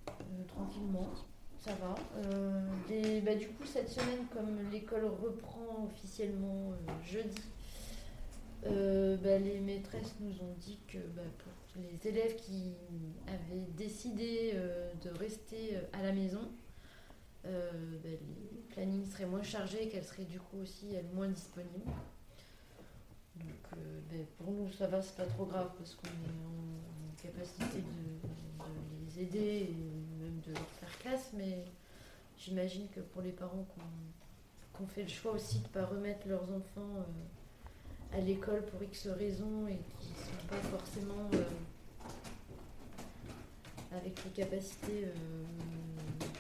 euh, 0.09 0.45
tranquillement, 0.47 1.11
ça 1.59 1.73
va. 1.75 1.95
Euh, 2.27 3.21
bah, 3.21 3.35
du 3.35 3.49
coup, 3.49 3.65
cette 3.65 3.89
semaine, 3.89 4.27
comme 4.33 4.71
l'école 4.71 5.07
reprend 5.07 5.89
officiellement 5.91 6.73
jeudi, 7.03 7.43
bah, 8.65 9.39
les 9.39 9.61
maîtresses 9.61 10.15
nous 10.21 10.35
ont 10.43 10.55
dit 10.61 10.79
que 10.87 10.99
pour 10.99 11.62
les 11.77 12.09
élèves 12.09 12.37
qui 12.37 12.75
avaient 13.27 13.67
décidé 13.77 14.53
euh, 14.55 14.93
de 15.03 15.11
rester 15.19 15.77
euh, 15.77 15.81
à 15.93 16.03
la 16.03 16.13
maison, 16.13 16.51
euh, 17.47 17.71
bah, 18.03 18.09
les 18.11 18.63
plannings 18.75 19.07
seraient 19.07 19.27
moins 19.27 19.43
chargés, 19.43 19.89
qu'elles 19.89 20.05
seraient 20.05 20.25
du 20.25 20.39
coup 20.39 20.59
aussi 20.61 20.95
moins 21.15 21.29
disponibles. 21.29 21.91
Donc 23.37 23.49
euh, 23.77 24.01
ben, 24.11 24.27
pour 24.39 24.53
nous 24.53 24.71
ça 24.73 24.87
va, 24.87 25.01
c'est 25.01 25.17
pas 25.17 25.27
trop 25.27 25.47
grave 25.47 25.71
parce 25.79 25.95
qu'on 25.95 26.09
est 26.09 26.11
en, 26.11 27.23
capacité 27.23 27.79
de, 27.79 29.07
les 29.07 29.23
aider 29.23 29.69
et 29.71 30.23
même 30.23 30.41
de 30.45 30.53
leur 30.53 30.67
faire 30.81 30.99
classe, 30.99 31.31
mais 31.35 31.65
j'imagine 32.37 32.89
que 32.89 33.01
pour 33.01 33.23
les 33.23 33.31
parents 33.31 33.65
qui 34.75 34.83
ont 34.83 34.87
fait 34.89 35.03
le 35.03 35.09
choix 35.09 35.33
aussi 35.33 35.61
de 35.61 35.65
ne 35.65 35.69
pas 35.69 35.87
remettre 35.87 36.27
leurs 36.27 36.51
enfants 36.53 37.07
à 38.15 38.21
l'école 38.21 38.65
pour 38.67 38.83
X 38.83 39.09
raisons 39.09 39.67
et 39.67 39.79
qui 40.01 40.11
ne 40.11 40.17
sont 40.17 40.47
pas 40.49 40.57
forcément 40.57 41.31
euh, 41.35 41.45
avec 43.93 44.23
les 44.25 44.31
capacités 44.31 45.05
euh, 45.07 45.45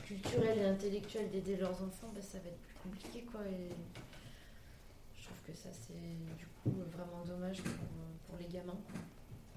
culturelles 0.04 0.58
et 0.58 0.64
intellectuelles 0.64 1.30
d'aider 1.30 1.56
leurs 1.56 1.82
enfants, 1.82 2.10
ben, 2.14 2.22
ça 2.22 2.38
va 2.38 2.48
être 2.48 2.60
plus 2.60 2.76
compliqué 2.82 3.22
quoi. 3.30 3.40
Et, 3.46 3.70
je 5.16 5.24
trouve 5.24 5.38
que 5.46 5.56
ça 5.56 5.70
c'est 5.72 6.36
du 6.36 6.46
coup 6.62 6.76
vraiment 6.90 7.24
dommage 7.24 7.62
pour, 7.62 7.72
euh, 7.72 8.38
les 8.40 8.46
gamins. 8.46 8.78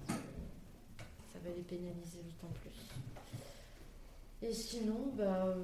ça 0.08 1.38
va 1.44 1.50
les 1.54 1.62
pénaliser 1.62 2.20
d'autant 2.22 2.52
plus. 2.60 4.46
Et 4.46 4.52
sinon, 4.52 5.12
bah 5.16 5.54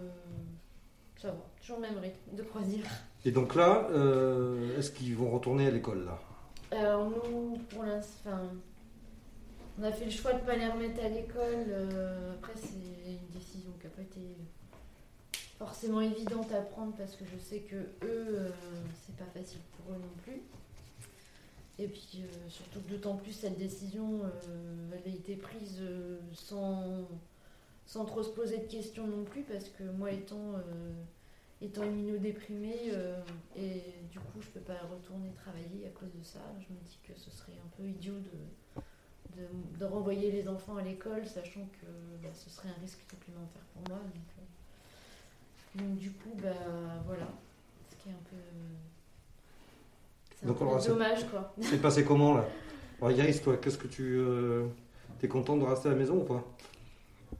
ça 1.19 1.29
va, 1.29 1.37
toujours 1.61 1.77
le 1.77 1.83
même 1.83 1.99
rythme, 1.99 2.35
de 2.35 2.43
quoi 2.43 2.63
dire. 2.63 2.85
Et 3.25 3.31
donc 3.31 3.55
là, 3.55 3.89
est-ce 4.77 4.91
qu'ils 4.91 5.15
vont 5.15 5.31
retourner 5.31 5.67
à 5.69 5.71
l'école 5.71 6.05
là? 6.05 6.19
Alors 6.73 7.11
nous, 7.11 7.59
pour 7.69 7.83
l'instant, 7.85 8.49
on 9.79 9.83
a 9.83 9.93
fait 9.93 10.07
le 10.07 10.11
choix 10.11 10.33
de 10.33 10.41
ne 10.41 10.47
pas 10.47 10.57
les 10.57 10.67
remettre 10.69 11.05
à 11.05 11.09
l'école. 11.09 11.67
euh, 11.69 12.33
après, 12.35 12.53
c'est 12.57 12.73
une 13.11 13.29
décision 13.39 13.71
qui 13.79 13.87
n'a 13.87 13.93
pas 13.93 14.03
été 14.03 14.21
forcément 15.59 16.01
évidente 16.01 16.51
à 16.53 16.63
prendre 16.63 16.95
parce 16.97 17.15
que 17.15 17.25
je 17.27 17.39
sais 17.39 17.61
que 17.61 17.77
eux, 17.77 17.89
euh, 18.03 18.51
c'est 19.05 19.15
pas 19.17 19.31
facile 19.39 19.61
pour 19.77 19.95
eux 19.95 19.99
non 19.99 20.23
plus. 20.25 20.41
Et 21.79 21.89
puis 21.89 22.23
euh, 22.23 22.49
surtout 22.49 22.81
que 22.81 22.91
d'autant 22.91 23.17
plus 23.17 23.33
cette 23.33 23.59
décision, 23.59 24.23
euh, 24.25 24.91
elle 24.93 25.13
a 25.13 25.15
été 25.15 25.37
prise 25.37 25.79
euh, 25.81 26.19
sans, 26.33 27.07
sans 27.87 28.05
trop 28.07 28.23
se 28.23 28.31
poser 28.31 28.59
de 28.59 28.67
questions 28.67 29.07
non 29.07 29.25
plus, 29.25 29.43
parce 29.43 29.69
que 29.69 29.85
moi 29.85 30.11
étant, 30.11 30.55
euh, 30.55 30.93
étant 31.63 31.85
immunodéprimée, 31.85 32.91
euh, 32.93 33.21
et 33.57 33.83
du 34.11 34.19
coup 34.19 34.41
je 34.41 34.49
peux 34.49 34.61
pas 34.61 34.79
retourner 34.91 35.31
travailler 35.33 35.87
à 35.87 35.91
cause 35.91 36.13
de 36.13 36.23
ça, 36.23 36.41
je 36.59 36.73
me 36.75 36.79
dis 36.81 36.99
que 37.07 37.15
ce 37.19 37.31
serait 37.31 37.53
un 37.65 37.69
peu 37.77 37.85
idiot 37.89 38.15
de, 38.19 39.41
de, 39.41 39.79
de 39.79 39.85
renvoyer 39.85 40.31
les 40.33 40.49
enfants 40.49 40.77
à 40.77 40.83
l'école, 40.83 41.25
sachant 41.27 41.67
que 41.81 41.87
bah, 42.23 42.31
ce 42.35 42.51
serait 42.51 42.69
un 42.69 42.81
risque 42.81 43.01
supplémentaire 43.09 43.63
pour 43.75 43.89
moi. 43.89 43.99
Donc, 44.03 44.29
euh, 44.39 45.81
donc, 45.81 45.99
du 45.99 46.11
coup, 46.11 46.31
bah 46.43 46.51
voilà, 47.07 47.27
ce 47.91 47.97
qui 48.03 48.09
est 48.09 48.13
un 48.13 48.25
peu... 48.29 48.37
C'est 50.37 50.45
un 50.45 50.49
Donc, 50.49 50.59
peu 50.59 50.65
alors, 50.65 50.83
c'est- 50.83 50.89
dommage 50.89 51.27
quoi. 51.31 51.55
C'est 51.63 51.81
passé 51.81 52.05
comment 52.05 52.35
là? 52.35 52.45
Alors, 53.01 53.13
Yaris, 53.17 53.41
toi, 53.41 53.57
qu'est-ce 53.57 53.79
que 53.79 53.87
tu. 53.87 54.03
euh, 54.17 54.67
T'es 55.21 55.29
content 55.29 55.57
de 55.57 55.65
rester 55.65 55.89
à 55.89 55.93
la 55.93 55.99
maison 55.99 56.17
ou 56.21 56.25
pas? 56.25 56.45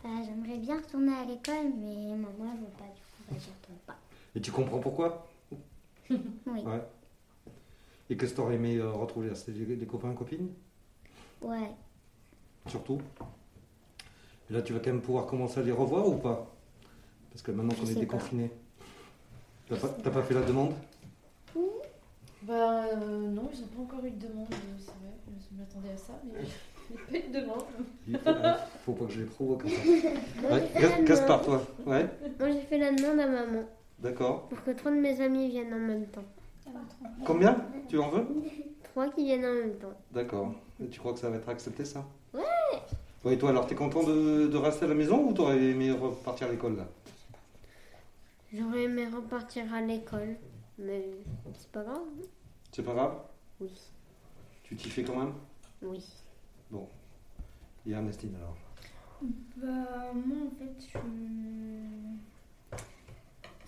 Bah, 0.03 0.09
j'aimerais 0.25 0.59
bien 0.59 0.77
retourner 0.77 1.13
à 1.13 1.25
l'école, 1.25 1.73
mais 1.77 2.15
maman 2.17 2.53
elle 2.55 2.61
veut 2.61 2.73
pas, 2.79 2.85
du 2.95 3.01
coup, 3.01 3.23
bah, 3.29 3.37
j'y 3.39 3.51
retourne 3.51 3.79
pas. 3.87 3.97
Et 4.35 4.41
tu 4.41 4.51
comprends 4.51 4.79
pourquoi 4.79 5.27
Oui. 6.11 6.19
Ouais. 6.47 6.83
Et 8.11 8.17
qu'est-ce 8.17 8.33
que 8.33 8.37
t'aurais 8.37 8.57
aimé 8.57 8.77
euh, 8.77 8.91
retrouver 8.93 9.29
là 9.29 9.35
C'était 9.35 9.53
des, 9.53 9.77
des 9.77 9.87
copains, 9.87 10.13
copines 10.13 10.51
Ouais. 11.41 11.71
Surtout 12.69 13.01
Et 14.49 14.53
là, 14.53 14.63
tu 14.63 14.73
vas 14.73 14.81
quand 14.81 14.91
même 14.93 15.01
pouvoir 15.01 15.27
commencer 15.27 15.61
à 15.61 15.63
les 15.63 15.73
revoir 15.73 16.07
ou 16.09 16.17
pas? 16.17 16.55
Parce 17.31 17.43
que 17.43 17.51
maintenant 17.51 17.75
qu'on 17.75 17.87
est 17.87 17.95
déconfiné. 17.95 18.51
T'as 19.69 19.77
pas, 19.77 19.89
pas 19.89 20.23
fait 20.23 20.35
la 20.35 20.43
demande? 20.43 20.75
Bah 22.43 22.87
euh, 22.87 23.29
non, 23.29 23.49
ils 23.53 23.61
n'ont 23.61 23.67
pas 23.69 23.83
encore 23.83 24.05
eu 24.05 24.11
de 24.11 24.27
demande, 24.27 24.49
euh, 24.51 24.77
c'est 24.77 24.91
vrai, 24.91 25.15
je 25.29 25.57
m'attendais 25.57 25.91
à 25.91 25.97
ça, 25.97 26.15
mais 26.25 26.41
il 26.91 26.97
n'y 26.97 27.01
a 27.01 27.23
pas 27.23 27.29
eu 27.29 27.31
de 27.31 27.41
demande. 27.41 27.63
Il 28.09 28.19
faut, 28.19 28.31
faut 28.85 28.93
pas 28.95 29.05
que 29.07 29.13
je 29.13 29.21
les 29.21 29.27
provoque. 29.27 29.65
demande. 29.67 31.43
toi 31.45 31.63
Ouais, 31.87 32.09
Moi, 32.41 32.51
j'ai 32.51 32.63
fait 32.63 32.79
la 32.79 32.93
demande 32.93 33.21
à 33.21 33.29
maman 33.29 33.65
d'accord. 34.03 34.49
pour 34.49 34.63
que 34.65 34.71
trois 34.73 34.91
de 34.91 34.97
mes 34.97 35.21
amis 35.21 35.49
viennent 35.49 35.73
en 35.73 35.79
même 35.79 36.07
temps. 36.07 36.25
Combien? 37.25 37.57
Tu 37.89 37.99
en 37.99 38.11
veux? 38.11 38.27
Trois 38.85 39.09
qui 39.11 39.25
viennent 39.25 39.45
en 39.47 39.55
même 39.55 39.75
temps. 39.77 39.95
D'accord. 40.13 40.55
Et 40.83 40.89
tu 40.89 41.01
crois 41.01 41.13
que 41.13 41.19
ça 41.19 41.31
va 41.31 41.37
être 41.37 41.49
accepté 41.49 41.85
ça? 41.85 42.05
Ouais 42.35 42.41
Ouais, 43.25 43.35
et 43.35 43.39
toi, 43.39 43.51
alors, 43.51 43.67
t'es 43.67 43.75
content 43.77 44.03
de, 44.03 44.49
de 44.49 44.57
rester 44.57 44.85
à 44.85 44.89
la 44.89 44.95
maison 44.95 45.29
ou 45.29 45.33
t'aurais 45.33 45.63
aimé 45.63 45.93
repartir 45.93 46.49
à 46.49 46.51
l'école 46.51 46.77
là? 46.77 46.87
J'aurais 48.53 48.83
aimé 48.83 49.07
repartir 49.07 49.73
à 49.73 49.81
l'école, 49.81 50.37
mais 50.79 51.05
c'est 51.57 51.71
pas 51.71 51.83
grave. 51.85 51.99
hein. 51.99 52.25
C'est 52.73 52.83
pas 52.83 52.93
grave? 52.95 53.15
Oui. 53.61 53.71
Tu 54.65 54.75
t'y 54.77 54.91
fais 54.91 55.05
quand 55.05 55.17
même? 55.17 55.33
Oui. 55.83 56.05
Et 57.87 57.91
Ernestine 57.93 58.35
alors? 58.37 58.57
Bah, 59.57 60.13
moi 60.15 60.37
en 60.47 60.51
fait, 60.59 60.87
je. 60.93 60.99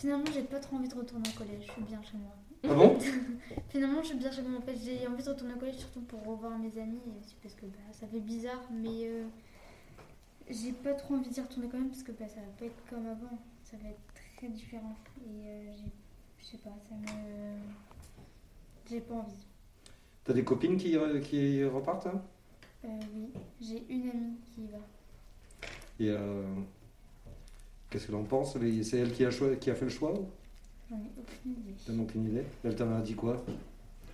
Finalement, 0.05 0.31
j'ai 0.35 0.43
pas 0.43 0.61
trop 0.61 0.77
envie 0.77 0.89
de 0.89 0.95
retourner 0.95 1.27
au 1.27 1.39
collège, 1.39 1.63
je 1.67 1.73
suis 1.73 1.81
bien 1.81 1.99
chez 2.03 2.19
moi. 2.19 2.35
Ah 2.63 2.75
bon 2.75 2.99
Finalement, 3.71 4.03
je 4.03 4.09
suis 4.09 4.19
bien 4.19 4.31
chez 4.31 4.43
moi. 4.43 4.59
En 4.59 4.61
fait, 4.61 4.77
j'ai 4.77 5.07
envie 5.07 5.23
de 5.25 5.31
retourner 5.31 5.55
au 5.55 5.57
collège 5.57 5.77
surtout 5.77 6.03
pour 6.03 6.23
revoir 6.27 6.59
mes 6.59 6.79
amis, 6.79 7.01
et 7.07 7.19
aussi 7.19 7.35
parce 7.43 7.55
que 7.55 7.65
bah, 7.65 7.79
ça 7.91 8.07
fait 8.07 8.21
bizarre, 8.21 8.61
mais 8.71 9.07
euh, 9.07 9.25
j'ai 10.51 10.73
pas 10.73 10.93
trop 10.93 11.15
envie 11.15 11.31
d'y 11.31 11.41
retourner 11.41 11.69
quand 11.71 11.79
même 11.79 11.89
parce 11.89 12.03
que 12.03 12.13
bah, 12.13 12.29
ça 12.29 12.43
va 12.43 12.49
pas 12.59 12.67
être 12.67 12.85
comme 12.91 13.07
avant, 13.07 13.39
ça 13.63 13.79
va 13.83 13.89
être 13.89 14.37
très 14.37 14.49
différent. 14.49 14.95
Et 15.23 15.49
euh, 15.49 15.73
je 16.37 16.45
sais 16.45 16.59
pas, 16.59 16.77
ça 16.87 16.95
me. 16.97 17.57
J'ai 18.91 19.01
pas 19.01 19.15
envie. 19.15 19.47
T'as 20.25 20.35
des 20.35 20.45
copines 20.45 20.77
qui, 20.77 20.99
euh, 20.99 21.19
qui 21.21 21.65
repartent 21.65 22.09
hein 22.09 22.21
Euh, 22.85 22.89
oui, 23.15 23.31
j'ai 23.59 23.83
une 23.89 24.11
amie 24.11 24.37
qui 24.45 24.65
y 24.65 24.67
va. 24.67 24.79
Et 25.99 26.11
euh, 26.11 26.45
qu'est-ce 27.95 28.07
qu'elle 28.07 28.17
en 28.17 28.25
pense 28.25 28.57
C'est 28.83 28.99
elle 28.99 29.13
qui 29.13 29.25
a, 29.25 29.31
choi- 29.31 29.55
qui 29.55 29.71
a 29.71 29.75
fait 29.77 29.85
le 29.85 29.91
choix 29.91 30.13
J'en 30.91 30.97
ai 30.97 31.11
aucune 31.17 31.53
idée. 31.53 31.75
T'as 31.87 31.93
donc 31.93 32.13
une 32.17 32.25
idée? 32.27 32.43
Elle 32.65 32.75
t'en 32.75 32.93
a 32.93 33.01
dit 33.01 33.15
quoi? 33.15 33.45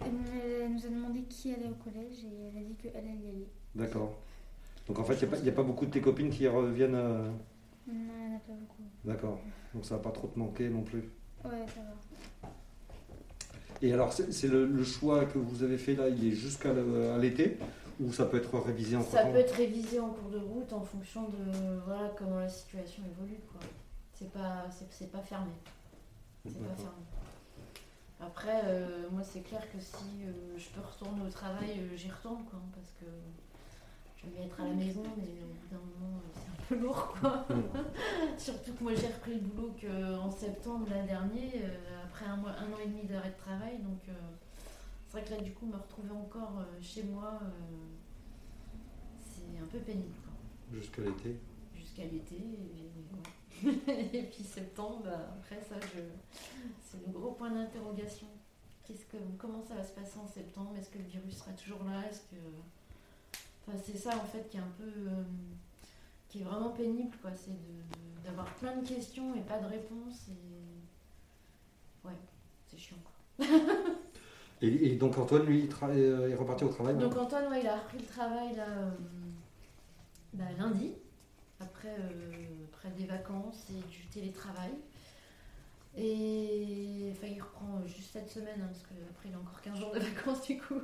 Elle, 0.02 0.70
nous 0.70 0.84
a 0.86 0.88
demandé 0.88 1.22
qui 1.22 1.52
allait 1.54 1.68
au 1.68 1.82
collège 1.82 2.24
et 2.24 2.48
elle 2.52 2.62
a 2.62 2.64
dit 2.66 2.74
qu'elle 2.74 2.94
allait 2.96 3.16
y 3.24 3.28
aller. 3.28 3.46
D'accord. 3.74 4.18
Donc 4.86 4.98
en 4.98 5.04
fait, 5.04 5.14
il 5.14 5.18
n'y 5.28 5.34
a, 5.34 5.36
pas- 5.36 5.42
y 5.44 5.48
a 5.48 5.52
pas 5.52 5.62
beaucoup 5.62 5.86
de 5.86 5.90
tes 5.90 6.00
copines 6.02 6.28
qui 6.30 6.46
reviennent. 6.46 6.94
euh, 6.94 7.30
Non, 7.88 7.94
il 7.94 7.94
n'y 8.28 8.34
en 8.34 8.36
a 8.36 8.40
pas 8.40 8.52
beaucoup. 8.52 8.82
D'accord. 9.04 9.40
Donc 9.74 9.84
ça 9.86 9.96
va 9.96 10.02
pas 10.02 10.10
trop 10.10 10.28
te 10.28 10.38
manquer 10.38 10.68
non 10.68 10.82
plus. 10.82 11.04
Ouais, 11.44 11.64
ça 11.74 11.80
va. 11.80 12.48
Et 13.82 13.92
alors, 13.94 14.12
c'est 14.12 14.48
le, 14.48 14.66
le 14.66 14.84
choix 14.84 15.24
que 15.24 15.38
vous 15.38 15.62
avez 15.62 15.78
fait 15.78 15.94
là, 15.94 16.08
il 16.10 16.26
est 16.26 16.32
jusqu'à 16.32 16.68
l'été? 17.18 17.56
Ou 18.00 18.12
ça 18.12 18.24
peut 18.26 18.38
être 18.38 18.58
révisé 18.58 18.96
en 18.96 19.02
Ça 19.02 19.24
peut 19.26 19.36
être 19.38 19.54
révisé 19.54 20.00
en 20.00 20.08
cours 20.08 20.30
de 20.30 20.38
route 20.38 20.72
en 20.72 20.80
fonction 20.80 21.28
de 21.28 21.80
voilà, 21.84 22.10
comment 22.16 22.40
la 22.40 22.48
situation 22.48 23.02
évolue. 23.04 23.40
quoi. 23.52 23.60
C'est 24.14 24.32
pas, 24.32 24.66
c'est, 24.70 24.86
c'est 24.90 25.10
pas 25.12 25.20
fermé. 25.20 25.52
C'est 26.46 26.58
pas 26.58 26.74
fermé. 26.74 27.04
Après, 28.20 28.62
euh, 28.64 29.08
moi, 29.10 29.22
c'est 29.22 29.40
clair 29.40 29.60
que 29.72 29.80
si 29.80 30.24
euh, 30.24 30.58
je 30.58 30.68
peux 30.70 30.80
retourner 30.80 31.22
au 31.26 31.30
travail, 31.30 31.78
euh, 31.78 31.96
j'y 31.96 32.10
retourne, 32.10 32.44
quoi, 32.50 32.60
parce 32.74 32.90
que 33.00 33.06
j'aime 34.20 34.30
bien 34.32 34.44
être 34.44 34.60
à 34.60 34.64
la 34.64 34.74
maison, 34.74 35.02
mais 35.16 35.42
au 35.42 35.52
bout 35.54 35.68
d'un 35.70 35.78
moment, 35.78 36.18
euh, 36.18 36.30
c'est 36.34 36.40
un 36.50 36.66
peu 36.68 36.84
lourd, 36.84 37.14
quoi. 37.18 37.46
Surtout 38.38 38.74
que 38.74 38.82
moi, 38.82 38.92
j'ai 38.94 39.06
repris 39.06 39.34
le 39.34 39.40
boulot 39.40 39.74
qu'en 39.80 40.30
septembre 40.30 40.86
l'an 40.90 41.04
dernier, 41.06 41.50
euh, 41.64 42.04
après 42.04 42.26
un, 42.26 42.36
mois, 42.36 42.50
un 42.50 42.72
an 42.74 42.78
et 42.84 42.88
demi 42.88 43.04
d'arrêt 43.04 43.30
de 43.30 43.42
travail, 43.42 43.78
donc 43.78 44.00
euh, 44.10 44.12
c'est 45.10 45.18
vrai 45.18 45.24
que 45.28 45.34
là, 45.34 45.40
du 45.40 45.52
coup, 45.52 45.66
me 45.66 45.76
retrouver 45.76 46.12
encore 46.12 46.60
euh, 46.60 46.80
chez 46.80 47.02
moi, 47.02 47.40
euh, 47.42 47.48
c'est 49.24 49.58
un 49.60 49.66
peu 49.66 49.78
pénible, 49.80 50.14
quoi 50.22 50.78
Jusqu'à 50.78 51.02
l'été 51.02 51.36
jusqu'à 51.74 52.04
l'été. 52.04 52.36
Et, 52.36 53.66
ouais. 53.66 54.08
Et 54.14 54.22
puis 54.24 54.44
septembre, 54.44 55.02
bah, 55.04 55.34
après 55.40 55.60
ça, 55.62 55.74
je... 55.80 56.00
c'est 56.80 57.04
le 57.04 57.12
gros 57.12 57.32
point 57.32 57.50
d'interrogation. 57.50 58.28
Qu'est-ce 58.84 59.04
que, 59.06 59.16
comment 59.38 59.62
ça 59.62 59.74
va 59.74 59.82
se 59.84 59.92
passer 59.92 60.18
en 60.18 60.28
septembre? 60.28 60.74
Est-ce 60.78 60.90
que 60.90 60.98
le 60.98 61.04
virus 61.04 61.38
sera 61.38 61.52
toujours 61.52 61.82
là? 61.84 62.06
Est-ce 62.08 62.20
que... 62.20 62.36
enfin, 63.66 63.76
c'est 63.84 63.96
ça 63.96 64.16
en 64.16 64.24
fait 64.26 64.48
qui 64.48 64.56
est 64.58 64.60
un 64.60 64.72
peu... 64.78 64.84
euh, 64.84 65.24
qui 66.28 66.40
est 66.42 66.44
vraiment 66.44 66.70
pénible, 66.70 67.16
quoi. 67.20 67.32
C'est 67.34 67.50
de- 67.50 68.22
d'avoir 68.24 68.46
plein 68.56 68.76
de 68.76 68.86
questions 68.86 69.34
et 69.34 69.40
pas 69.40 69.58
de 69.58 69.66
réponses. 69.66 70.28
Et... 70.28 72.06
Ouais, 72.06 72.14
c'est 72.68 72.78
chiant, 72.78 72.96
quoi. 73.38 73.46
et, 74.62 74.92
et 74.92 74.96
donc 74.96 75.16
Antoine, 75.16 75.46
lui, 75.46 75.60
il 75.60 75.98
euh, 75.98 76.30
est 76.30 76.34
reparti 76.34 76.64
au 76.64 76.68
travail 76.68 76.96
Donc 76.96 77.16
Antoine, 77.16 77.50
ouais, 77.50 77.60
il 77.62 77.66
a 77.66 77.76
repris 77.76 77.98
le 77.98 78.06
travail 78.06 78.54
là, 78.56 78.66
euh, 78.68 78.90
bah, 80.34 80.44
lundi, 80.58 80.92
après, 81.60 81.88
euh, 81.98 82.32
après 82.72 82.90
des 82.90 83.06
vacances 83.06 83.66
et 83.70 83.90
du 83.90 84.06
télétravail. 84.06 84.72
Et 85.96 87.12
enfin, 87.12 87.26
il 87.26 87.40
reprend 87.40 87.82
juste 87.86 88.12
cette 88.12 88.30
semaine, 88.30 88.60
hein, 88.62 88.68
parce 88.70 88.82
qu'après 88.82 89.28
il 89.28 89.34
a 89.34 89.38
encore 89.38 89.60
15 89.62 89.78
jours 89.78 89.92
de 89.92 89.98
vacances 90.14 90.46
du 90.46 90.58
coup. 90.58 90.80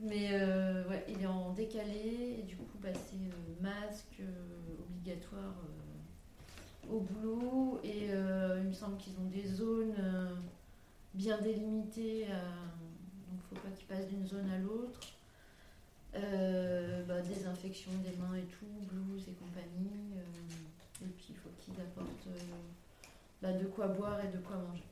Mais 0.00 0.30
euh, 0.32 0.86
ouais, 0.88 1.04
il 1.08 1.22
est 1.22 1.26
en 1.26 1.52
décalé, 1.52 2.36
et 2.40 2.42
du 2.42 2.56
coup, 2.56 2.78
bah, 2.82 2.88
c'est 2.92 3.16
euh, 3.16 3.62
masque 3.62 4.20
euh, 4.20 4.74
obligatoire 4.90 5.54
euh, 5.64 6.92
au 6.92 7.00
boulot. 7.00 7.80
Et 7.84 8.08
euh, 8.10 8.58
il 8.60 8.68
me 8.68 8.72
semble 8.72 8.96
qu'ils 8.98 9.14
ont 9.18 9.28
des 9.30 9.46
zones 9.46 9.94
bien 11.14 11.40
délimitées, 11.40 12.26
euh, 12.28 12.34
donc 13.30 13.40
faut 13.48 13.56
pas 13.56 13.74
qu'ils 13.76 13.86
passent 13.86 14.08
d'une 14.08 14.26
zone 14.26 14.50
à 14.50 14.58
l'autre. 14.58 15.00
Euh, 16.16 17.04
bah, 17.06 17.20
désinfection 17.22 17.90
des 18.04 18.16
mains 18.16 18.36
et 18.36 18.44
tout, 18.44 18.66
blouse 18.88 19.24
et 19.28 19.32
compagnie. 19.32 20.12
euh, 20.16 21.04
et 21.04 21.08
puis 21.08 21.26
il 21.30 21.36
faut 21.36 21.50
qu'ils 21.58 21.74
apportent 21.80 22.28
bah, 23.42 23.52
de 23.52 23.64
quoi 23.66 23.88
boire 23.88 24.24
et 24.24 24.28
de 24.28 24.38
quoi 24.38 24.56
manger. 24.56 24.84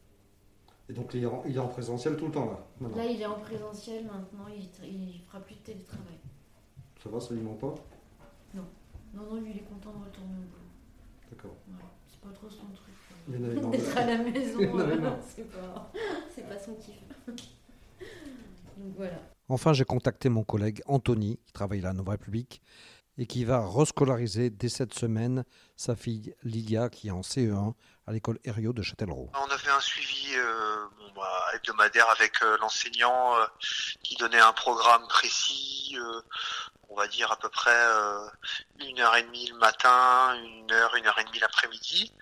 Et 0.89 0.93
donc 0.93 1.15
il 1.15 1.23
est, 1.23 1.27
en, 1.27 1.45
il 1.47 1.55
est 1.55 1.61
en 1.61 1.69
présentiel 1.69 2.17
tout 2.17 2.27
le 2.27 2.33
temps 2.33 2.47
là 2.47 2.59
maintenant? 2.81 2.97
Là, 2.99 3.07
il 3.07 3.21
est 3.21 3.27
en 3.27 3.39
présentiel 3.39 4.05
maintenant, 4.05 4.47
il, 4.49 4.69
il 4.85 5.21
fera 5.21 5.41
plus 5.41 5.55
de 5.55 5.61
télétravail. 5.61 6.19
Ça 7.03 7.09
va, 7.09 7.21
ça 7.21 7.35
lui 7.35 7.41
manque 7.41 7.61
pas? 7.61 7.75
Non, 8.55 8.65
non, 9.15 9.41
lui, 9.41 9.53
il 9.53 9.57
est 9.59 9.61
content 9.65 9.93
de 9.93 10.05
retourner 10.05 10.35
au 10.35 10.49
boulot. 10.51 10.71
D'accord. 11.31 11.55
C'est 12.09 12.21
pas 12.21 12.33
trop 12.35 12.51
son 12.51 12.67
truc. 12.75 12.95
D'être 13.71 13.97
à 13.97 14.05
la 14.05 14.19
maison, 14.19 14.59
c'est 15.35 15.51
pas, 15.51 15.91
pas 15.93 16.59
son 16.59 16.75
kiff. 16.75 16.97
Donc 18.77 18.95
voilà. 18.97 19.19
Enfin, 19.49 19.73
j'ai 19.73 19.85
contacté 19.85 20.29
mon 20.29 20.45
collègue 20.45 20.83
Anthony, 20.87 21.39
qui 21.47 21.53
travaille 21.53 21.81
à 21.81 21.85
la 21.85 21.93
Nouvelle 21.93 22.13
République, 22.13 22.63
et 23.19 23.27
qui 23.27 23.45
va 23.45 23.61
rescolariser 23.61 24.51
dès 24.51 24.69
cette 24.69 24.95
semaine 24.95 25.45
sa 25.77 25.95
fille 25.95 26.35
Lilia, 26.43 26.89
qui 26.89 27.09
est 27.09 27.11
en 27.11 27.21
CE1 27.21 27.75
à 28.07 28.13
l'école 28.13 28.39
Herriot 28.45 28.73
de 28.73 28.83
Châtellerault. 28.83 29.31
On 29.35 29.53
a 29.53 29.59
fait 29.59 29.71
un 29.71 29.81
suivi 29.81 30.35
euh, 30.35 30.87
bon, 30.99 31.13
bah, 31.15 31.45
hebdomadaire 31.55 32.09
avec 32.11 32.43
euh, 32.43 32.57
l'enseignant 32.61 33.37
euh, 33.37 33.45
qui 34.03 34.17
donnait 34.17 34.41
un 34.41 34.53
programme 34.53 35.07
précis, 35.09 35.97
euh, 35.99 36.21
on 36.89 36.97
va 36.97 37.07
dire 37.09 37.31
à 37.33 37.37
peu 37.37 37.49
près 37.49 37.71
euh, 37.71 38.27
une 38.81 39.01
heure 39.01 39.17
et 39.17 39.23
demie 39.23 39.47
le 39.49 39.59
matin, 39.59 40.35
une 40.43 40.71
heure, 40.73 40.92
une 41.33 41.43
heure 41.45 41.51
et 41.51 41.67
demie 41.67 41.79
l'après-midi. 41.83 42.13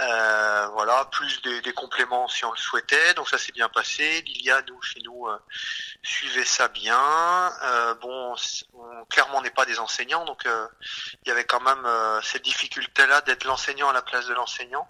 Euh, 0.00 0.66
voilà, 0.72 1.04
plus 1.06 1.40
des, 1.42 1.60
des 1.60 1.72
compléments 1.72 2.28
si 2.28 2.44
on 2.44 2.50
le 2.50 2.56
souhaitait. 2.56 3.14
Donc 3.14 3.28
ça 3.28 3.38
s'est 3.38 3.52
bien 3.52 3.68
passé. 3.68 4.22
Lilia, 4.22 4.62
nous, 4.62 4.80
chez 4.82 5.00
nous, 5.04 5.26
euh, 5.26 5.38
suivait 6.02 6.44
ça 6.44 6.68
bien. 6.68 7.52
Euh, 7.62 7.94
bon, 7.94 8.34
on, 8.74 9.04
clairement, 9.06 9.38
on 9.38 9.42
n'est 9.42 9.50
pas 9.50 9.64
des 9.64 9.78
enseignants, 9.78 10.24
donc 10.24 10.46
euh, 10.46 10.66
il 11.22 11.28
y 11.28 11.30
avait 11.30 11.44
quand 11.44 11.60
même 11.60 11.84
euh, 11.86 12.20
cette 12.22 12.42
difficulté-là 12.42 13.20
d'être 13.22 13.44
l'enseignant 13.44 13.88
à 13.88 13.92
la 13.92 14.02
place 14.02 14.26
de 14.26 14.34
l'enseignant. 14.34 14.88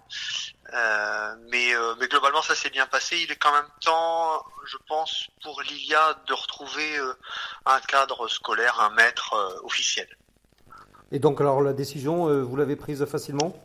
Euh, 0.73 1.35
mais, 1.51 1.73
mais 1.99 2.07
globalement, 2.07 2.41
ça 2.41 2.55
s'est 2.55 2.71
bien 2.71 2.87
passé. 2.87 3.19
Il 3.19 3.31
est 3.31 3.35
quand 3.35 3.51
même 3.51 3.69
temps, 3.81 4.43
je 4.65 4.77
pense, 4.87 5.27
pour 5.43 5.61
Lilia 5.61 6.15
de 6.25 6.33
retrouver 6.33 6.99
un 7.65 7.79
cadre 7.81 8.27
scolaire, 8.27 8.79
un 8.79 8.89
maître 8.89 9.59
officiel. 9.63 10.07
Et 11.11 11.19
donc 11.19 11.39
alors 11.39 11.61
la 11.61 11.73
décision, 11.73 12.27
euh, 12.29 12.41
vous 12.41 12.55
l'avez 12.55 12.75
prise 12.75 13.05
facilement? 13.05 13.55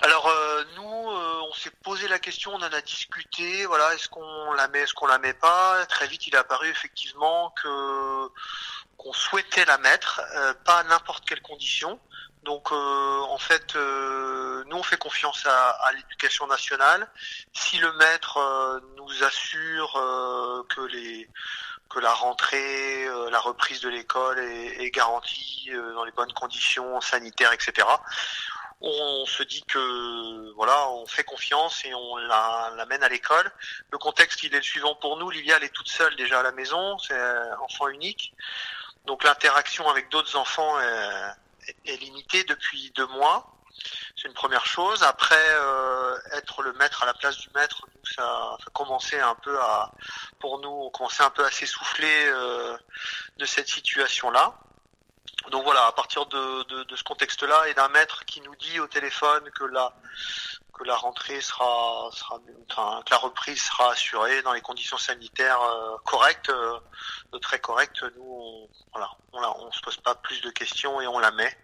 Alors 0.00 0.26
euh, 0.28 0.64
nous, 0.76 0.82
euh, 0.82 1.40
on 1.48 1.52
s'est 1.54 1.70
posé 1.82 2.08
la 2.08 2.18
question, 2.18 2.52
on 2.54 2.58
en 2.58 2.72
a 2.72 2.80
discuté. 2.80 3.66
Voilà, 3.66 3.94
est-ce 3.94 4.08
qu'on 4.08 4.52
la 4.52 4.68
met, 4.68 4.80
est-ce 4.80 4.94
qu'on 4.94 5.06
la 5.06 5.18
met 5.18 5.34
pas? 5.34 5.84
Très 5.86 6.06
vite, 6.06 6.26
il 6.26 6.34
est 6.34 6.38
apparu 6.38 6.68
effectivement 6.68 7.52
que 7.62 8.28
qu'on 8.96 9.12
souhaitait 9.12 9.64
la 9.66 9.78
mettre, 9.78 10.22
pas 10.64 10.78
à 10.78 10.84
n'importe 10.84 11.28
quelle 11.28 11.42
condition. 11.42 12.00
Donc 12.44 12.72
en 12.72 13.38
fait, 13.38 13.74
nous 13.74 14.76
on 14.76 14.82
fait 14.82 14.96
confiance 14.96 15.44
à, 15.46 15.92
l'éducation 15.92 16.46
nationale. 16.46 17.06
Si 17.52 17.76
le 17.76 17.92
maître 17.92 18.80
nous 18.96 19.24
assure 19.24 19.92
que 20.70 20.80
les 20.80 21.28
que 21.88 21.98
la 22.00 22.12
rentrée, 22.12 23.04
euh, 23.06 23.30
la 23.30 23.40
reprise 23.40 23.80
de 23.80 23.88
l'école 23.88 24.38
est, 24.38 24.84
est 24.84 24.90
garantie 24.90 25.70
euh, 25.72 25.94
dans 25.94 26.04
les 26.04 26.12
bonnes 26.12 26.32
conditions 26.32 27.00
sanitaires, 27.00 27.52
etc 27.52 27.86
on 28.82 29.24
se 29.24 29.42
dit 29.42 29.62
que 29.62 30.52
voilà, 30.54 30.90
on 30.90 31.06
fait 31.06 31.24
confiance 31.24 31.82
et 31.86 31.94
on 31.94 32.16
la- 32.16 32.72
l'amène 32.76 33.02
à 33.02 33.08
l'école. 33.08 33.50
Le 33.90 33.96
contexte, 33.96 34.42
il 34.42 34.52
est 34.54 34.58
le 34.58 34.62
suivant 34.62 34.94
pour 34.96 35.16
nous. 35.16 35.30
Lilia, 35.30 35.56
elle 35.56 35.64
est 35.64 35.70
toute 35.74 35.88
seule 35.88 36.14
déjà 36.16 36.40
à 36.40 36.42
la 36.42 36.52
maison, 36.52 36.98
c'est 36.98 37.18
enfant 37.62 37.88
unique. 37.88 38.34
Donc 39.06 39.24
l'interaction 39.24 39.88
avec 39.88 40.10
d'autres 40.10 40.36
enfants 40.36 40.78
est- 40.80 41.74
est 41.86 41.96
limitée 41.96 42.44
depuis 42.44 42.90
deux 42.94 43.06
mois. 43.06 43.55
Une 44.26 44.34
première 44.34 44.66
chose. 44.66 45.04
Après, 45.04 45.36
euh, 45.38 46.18
être 46.32 46.62
le 46.62 46.72
maître 46.72 47.04
à 47.04 47.06
la 47.06 47.14
place 47.14 47.38
du 47.38 47.48
maître, 47.54 47.86
nous, 47.94 48.04
ça, 48.04 48.56
ça 48.58 48.70
commençait 48.72 49.20
un 49.20 49.36
peu 49.36 49.56
à, 49.60 49.92
pour 50.40 50.58
nous, 50.58 50.68
on 50.68 50.90
commençait 50.90 51.22
un 51.22 51.30
peu 51.30 51.44
à 51.44 51.50
s'essouffler 51.52 52.26
euh, 52.26 52.76
de 53.36 53.44
cette 53.44 53.68
situation-là. 53.68 54.52
Donc 55.50 55.64
voilà, 55.64 55.86
à 55.86 55.92
partir 55.92 56.26
de, 56.26 56.62
de, 56.64 56.84
de 56.84 56.96
ce 56.96 57.04
contexte-là 57.04 57.68
et 57.68 57.74
d'un 57.74 57.88
maître 57.88 58.24
qui 58.24 58.40
nous 58.40 58.54
dit 58.56 58.80
au 58.80 58.86
téléphone 58.86 59.48
que 59.50 59.64
la 59.64 59.92
que 60.76 60.84
la 60.84 60.96
rentrée 60.96 61.40
sera, 61.40 62.10
sera 62.12 62.38
enfin, 62.70 63.02
que 63.06 63.10
la 63.10 63.16
reprise 63.16 63.62
sera 63.62 63.92
assurée 63.92 64.42
dans 64.42 64.52
les 64.52 64.60
conditions 64.60 64.98
sanitaires 64.98 65.60
euh, 65.62 65.96
correctes, 66.04 66.50
euh, 66.50 66.78
très 67.40 67.58
correctes, 67.58 68.02
nous 68.16 68.22
on, 68.22 68.68
voilà, 68.92 69.10
on, 69.32 69.40
la, 69.40 69.56
on 69.58 69.72
se 69.72 69.80
pose 69.80 69.96
pas 69.98 70.14
plus 70.14 70.40
de 70.42 70.50
questions 70.50 71.00
et 71.00 71.06
on 71.06 71.18
la 71.18 71.30
met 71.30 71.56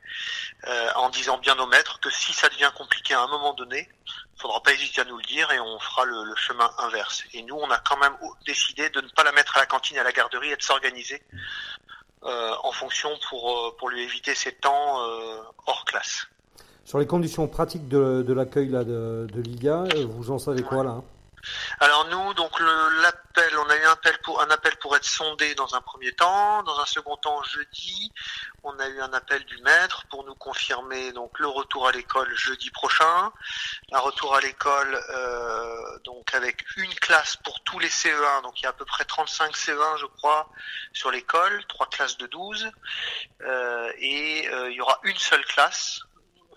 euh, 0.67 0.93
en 0.97 1.11
disant 1.11 1.37
bien 1.39 1.59
aux 1.59 1.67
maîtres 1.67 2.01
que 2.01 2.11
si 2.11 2.33
ça 2.33 2.49
devient 2.49 2.71
compliqué 2.75 3.13
à 3.13 3.21
un 3.21 3.27
moment 3.27 3.53
donné, 3.53 3.89
faudra 4.39 4.63
pas 4.63 4.73
hésiter 4.73 5.03
à 5.03 5.05
nous 5.05 5.19
le 5.19 5.25
dire 5.25 5.51
et 5.53 5.61
on 5.61 5.79
fera 5.79 6.05
le, 6.05 6.25
le 6.25 6.37
chemin 6.37 6.71
inverse. 6.79 7.23
Et 7.35 7.43
nous 7.43 7.57
on 7.57 7.71
a 7.71 7.79
quand 7.79 7.99
même 7.99 8.17
décidé 8.47 8.89
de 8.91 9.01
ne 9.03 9.09
pas 9.09 9.25
la 9.25 9.33
mettre 9.33 9.57
à 9.57 9.61
la 9.61 9.67
cantine 9.67 9.99
à 9.99 10.05
la 10.05 10.13
garderie 10.13 10.53
et 10.53 10.57
de 10.57 10.63
s'organiser 10.63 11.23
en 12.63 12.73
fonction 12.73 13.11
pour, 13.29 13.51
euh, 13.51 13.77
pour 13.79 13.91
lui 13.91 14.03
éviter 14.03 14.35
ces 14.35 14.53
temps 14.53 15.01
euh, 15.03 15.39
hors 15.67 15.85
classe. 15.85 16.27
Sur 16.85 16.99
les 16.99 17.07
conditions 17.07 17.47
pratiques 17.49 17.89
de, 17.89 18.23
de 18.23 18.33
l'accueil 18.33 18.69
là, 18.69 18.85
de, 18.85 19.27
de 19.33 19.69
euh, 19.69 20.07
vous 20.09 20.31
en 20.31 20.39
savez 20.39 20.63
quoi 20.63 20.85
là 20.85 20.91
hein? 20.91 21.05
Alors 21.81 22.07
nous, 22.07 22.35
donc 22.35 22.59
l'appel, 22.61 23.59
on 23.59 23.69
a 23.69 23.77
eu 23.77 23.85
un 23.85 23.93
appel 23.93 24.17
pour 24.19 24.41
un 24.41 24.51
appel 24.51 24.77
pour 24.77 24.95
être 24.97 25.05
sondé 25.05 25.55
dans 25.55 25.75
un 25.75 25.81
premier 25.81 26.13
temps, 26.13 26.63
dans 26.63 26.79
un 26.79 26.87
second 26.87 27.17
temps 27.17 27.43
jeudi, 27.43 28.13
on 28.63 28.79
a 28.79 28.89
eu 28.89 29.01
un 29.01 29.13
appel 29.13 29.45
du 29.45 29.59
maître 29.63 30.07
pour 30.09 30.25
nous 30.25 30.37
confirmer 30.37 31.13
donc 31.13 31.39
le 31.39 31.49
retour 31.49 31.89
à 31.89 31.93
l'école 31.93 32.33
jeudi 32.37 32.71
prochain, 32.71 33.33
un 33.93 33.99
retour 33.99 34.35
à 34.37 34.41
l'école 34.41 35.01
euh, 35.11 35.99
donc 36.05 36.33
avec 36.35 36.65
une 36.77 36.95
classe 36.95 37.37
pour 37.37 37.63
tous 37.65 37.79
les 37.81 37.89
CE1, 37.89 38.43
donc 38.43 38.61
il 38.61 38.65
y 38.65 38.67
a 38.67 38.71
à 38.71 38.75
peu 38.75 38.85
près 38.85 39.05
35 39.05 39.57
CE1 39.57 39.99
je 39.99 40.07
crois 40.07 40.49
sur 40.93 41.11
l'école, 41.11 41.65
trois 41.67 41.87
classes 41.87 42.19
de 42.19 42.27
12, 42.27 42.71
euh, 43.41 43.93
et 43.99 44.49
euh, 44.49 44.71
il 44.71 44.77
y 44.77 44.81
aura 44.81 45.01
une 45.03 45.19
seule 45.19 45.45
classe 45.47 46.03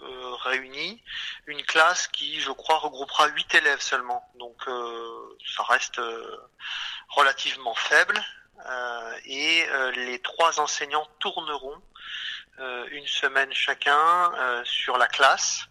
euh, 0.05 0.35
réunie, 0.43 1.01
une 1.47 1.61
classe 1.63 2.07
qui, 2.07 2.39
je 2.39 2.51
crois, 2.51 2.77
regroupera 2.77 3.27
huit 3.29 3.53
élèves 3.55 3.81
seulement. 3.81 4.23
Donc, 4.39 4.55
euh, 4.67 5.37
ça 5.55 5.63
reste 5.63 5.99
euh, 5.99 6.37
relativement 7.09 7.75
faible. 7.75 8.21
Euh, 8.65 9.13
et 9.25 9.65
les 9.95 10.19
trois 10.19 10.59
enseignants 10.59 11.07
tourneront 11.19 11.81
une 12.91 13.05
semaine 13.05 13.51
chacun 13.51 14.31
sur 14.63 14.97
la 14.97 15.07
classe, 15.07 15.65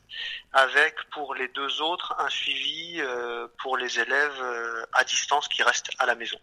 avec 0.52 0.94
pour 1.10 1.34
les 1.34 1.48
deux 1.48 1.80
autres 1.80 2.14
un 2.18 2.28
suivi 2.28 3.00
pour 3.62 3.78
les 3.78 3.98
élèves 3.98 4.86
à 4.92 5.02
distance 5.04 5.48
qui 5.48 5.62
restent 5.62 5.90
à 5.98 6.04
la 6.04 6.14
maison. 6.14 6.38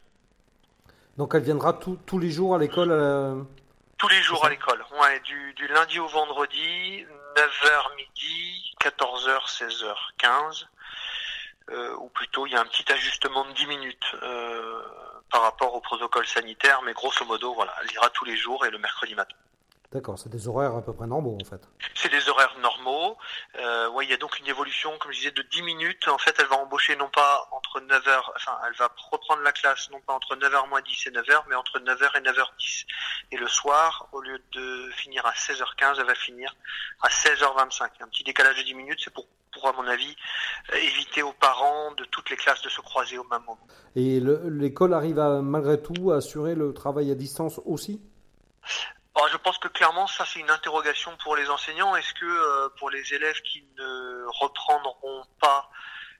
Donc 1.17 1.35
elle 1.35 1.43
viendra 1.43 1.73
tous 1.73 1.97
tous 2.05 2.19
les 2.19 2.31
jours 2.31 2.55
à 2.55 2.57
l'école 2.57 2.91
euh, 2.91 3.41
Tous 3.97 4.07
les 4.07 4.21
jours 4.21 4.43
à 4.45 4.49
l'école, 4.49 4.83
ouais, 4.99 5.19
du, 5.19 5.53
du 5.53 5.67
lundi 5.67 5.99
au 5.99 6.07
vendredi, 6.07 7.05
9h 7.35 7.95
midi, 7.95 8.75
14h, 8.81 9.49
16h, 9.49 9.95
15. 10.17 10.67
Euh, 11.69 11.95
ou 11.97 12.09
plutôt, 12.09 12.45
il 12.47 12.53
y 12.53 12.55
a 12.55 12.59
un 12.59 12.65
petit 12.65 12.91
ajustement 12.91 13.45
de 13.45 13.53
10 13.53 13.65
minutes 13.67 14.15
euh, 14.23 14.81
par 15.31 15.43
rapport 15.43 15.73
au 15.73 15.79
protocole 15.79 16.27
sanitaire, 16.27 16.81
mais 16.81 16.93
grosso 16.93 17.23
modo, 17.25 17.53
voilà, 17.53 17.73
elle 17.81 17.91
ira 17.93 18.09
tous 18.09 18.25
les 18.25 18.35
jours 18.35 18.65
et 18.65 18.71
le 18.71 18.77
mercredi 18.77 19.15
matin. 19.15 19.35
D'accord, 19.91 20.17
c'est 20.17 20.29
des 20.29 20.47
horaires 20.47 20.73
à 20.75 20.81
peu 20.81 20.93
près 20.93 21.05
normaux 21.05 21.37
en 21.41 21.43
fait. 21.43 21.67
C'est 21.95 22.07
des 22.09 22.29
horaires 22.29 22.55
normaux. 22.61 23.17
Euh, 23.59 23.89
ouais, 23.89 24.05
il 24.05 24.09
y 24.09 24.13
a 24.13 24.17
donc 24.17 24.39
une 24.39 24.47
évolution, 24.47 24.97
comme 24.99 25.11
je 25.11 25.17
disais, 25.17 25.31
de 25.31 25.41
10 25.41 25.63
minutes. 25.63 26.07
En 26.07 26.17
fait, 26.17 26.33
elle 26.39 26.45
va 26.47 26.55
embaucher 26.55 26.95
non 26.95 27.09
pas 27.09 27.49
entre 27.51 27.81
9h, 27.81 28.21
enfin, 28.37 28.57
elle 28.67 28.73
va 28.75 28.89
reprendre 29.11 29.41
la 29.41 29.51
classe 29.51 29.89
non 29.91 29.99
pas 29.99 30.13
entre 30.13 30.37
9h 30.37 30.69
moins 30.69 30.79
10 30.81 31.07
et 31.07 31.11
9h, 31.11 31.43
mais 31.49 31.55
entre 31.55 31.79
9h 31.79 32.17
et 32.17 32.21
9h10. 32.21 32.85
Et 33.33 33.37
le 33.37 33.47
soir, 33.49 34.07
au 34.13 34.21
lieu 34.21 34.41
de 34.53 34.89
finir 34.91 35.25
à 35.25 35.31
16h15, 35.33 35.97
elle 35.99 36.05
va 36.05 36.15
finir 36.15 36.55
à 37.01 37.09
16h25. 37.09 37.89
Un 37.99 38.07
petit 38.07 38.23
décalage 38.23 38.57
de 38.59 38.63
10 38.63 38.73
minutes, 38.75 39.01
c'est 39.03 39.13
pour, 39.13 39.27
pour, 39.51 39.67
à 39.67 39.73
mon 39.73 39.85
avis, 39.87 40.15
euh, 40.71 40.77
éviter 40.77 41.21
aux 41.21 41.33
parents 41.33 41.91
de 41.97 42.05
toutes 42.05 42.29
les 42.29 42.37
classes 42.37 42.61
de 42.61 42.69
se 42.69 42.79
croiser 42.79 43.17
au 43.17 43.25
même 43.25 43.41
moment. 43.41 43.67
Et 43.97 44.21
le- 44.21 44.47
l'école 44.47 44.93
arrive 44.93 45.19
à 45.19 45.41
malgré 45.41 45.81
tout 45.81 46.11
à 46.11 46.15
assurer 46.17 46.55
le 46.55 46.73
travail 46.73 47.11
à 47.11 47.15
distance 47.15 47.59
aussi? 47.65 48.01
Je 49.31 49.37
pense 49.37 49.57
que 49.59 49.67
clairement, 49.67 50.07
ça 50.07 50.25
c'est 50.25 50.39
une 50.39 50.49
interrogation 50.49 51.15
pour 51.17 51.35
les 51.35 51.49
enseignants. 51.49 51.95
Est-ce 51.95 52.13
que 52.13 52.25
euh, 52.25 52.69
pour 52.77 52.89
les 52.89 53.13
élèves 53.13 53.39
qui 53.41 53.63
ne 53.77 54.25
reprendront 54.27 55.23
pas 55.39 55.69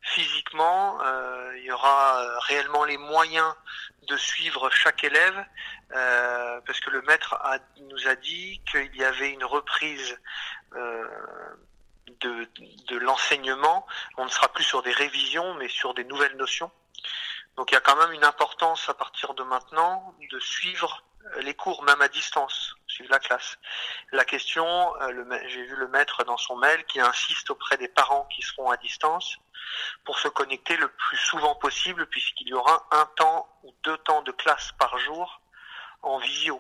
physiquement, 0.01 0.99
euh, 1.01 1.58
il 1.58 1.63
y 1.65 1.71
aura 1.71 2.19
euh, 2.21 2.39
réellement 2.39 2.84
les 2.86 2.97
moyens 2.97 3.54
de 4.08 4.17
suivre 4.17 4.69
chaque 4.71 5.04
élève? 5.04 5.45
Euh, 5.93 6.62
Parce 6.65 6.80
que 6.80 6.89
le 6.89 7.01
maître 7.04 7.34
a- 7.36 7.60
nous 7.80 8.08
a 8.08 8.15
dit 8.15 8.62
qu'il 8.69 8.95
y 8.95 9.04
avait 9.04 9.32
une 9.32 9.43
reprise 9.45 10.17
euh, 10.73 11.08
de, 12.21 12.47
de 12.88 12.97
l'enseignement. 12.97 13.86
On 14.17 14.25
ne 14.25 14.30
sera 14.30 14.47
plus 14.49 14.63
sur 14.63 14.82
des 14.84 14.93
révisions, 14.93 15.54
mais 15.56 15.67
sur 15.69 15.93
des 15.93 16.04
nouvelles 16.06 16.38
notions. 16.38 16.71
Donc 17.58 17.71
il 17.71 17.73
y 17.73 17.77
a 17.77 17.82
quand 17.82 17.97
même 17.97 18.13
une 18.13 18.23
importance 18.25 18.88
à 18.89 18.93
partir 18.93 19.34
de 19.34 19.43
maintenant 19.43 20.15
de 20.32 20.39
suivre 20.39 21.04
les 21.41 21.53
cours, 21.53 21.84
même 21.84 22.01
à 22.01 22.07
distance, 22.07 22.75
suivre 22.88 23.12
la 23.12 23.19
classe. 23.19 23.57
La 24.12 24.25
question, 24.25 24.65
euh, 25.01 25.39
j'ai 25.47 25.63
vu 25.63 25.75
le 25.75 25.88
maître 25.88 26.23
dans 26.23 26.38
son 26.38 26.55
mail 26.57 26.84
qui 26.86 26.99
insiste 26.99 27.49
auprès 27.49 27.77
des 27.77 27.88
parents 27.88 28.27
qui 28.34 28.41
seront 28.41 28.69
à 28.69 28.77
distance 28.77 29.38
pour 30.03 30.19
se 30.19 30.27
connecter 30.27 30.77
le 30.77 30.88
plus 30.88 31.17
souvent 31.17 31.55
possible 31.55 32.05
puisqu'il 32.07 32.49
y 32.49 32.53
aura 32.53 32.88
un 32.91 33.07
temps 33.15 33.47
ou 33.63 33.73
deux 33.84 33.97
temps 33.99 34.21
de 34.21 34.31
classe 34.31 34.71
par 34.79 34.97
jour 34.97 35.41
en 36.01 36.17
visio. 36.19 36.60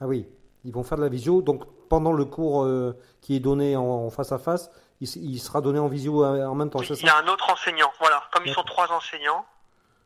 Ah 0.00 0.06
oui, 0.06 0.28
ils 0.64 0.72
vont 0.72 0.84
faire 0.84 0.98
de 0.98 1.02
la 1.02 1.08
visio. 1.08 1.42
Donc 1.42 1.64
pendant 1.88 2.12
le 2.12 2.24
cours 2.24 2.64
euh, 2.64 2.98
qui 3.20 3.36
est 3.36 3.40
donné 3.40 3.76
en, 3.76 3.82
en 3.82 4.10
face 4.10 4.32
à 4.32 4.38
face, 4.38 4.70
il, 5.00 5.38
sera 5.38 5.60
donné 5.60 5.78
en 5.78 5.88
visio 5.88 6.24
euh, 6.24 6.46
en 6.46 6.54
même 6.54 6.70
temps, 6.70 6.78
Oui, 6.78 6.86
il 6.88 7.06
y 7.06 7.08
a 7.08 7.18
un 7.18 7.28
autre 7.28 7.50
enseignant. 7.50 7.92
Voilà, 7.98 8.22
comme 8.32 8.46
ils 8.46 8.54
sont 8.54 8.62
trois 8.62 8.90
enseignants, 8.92 9.44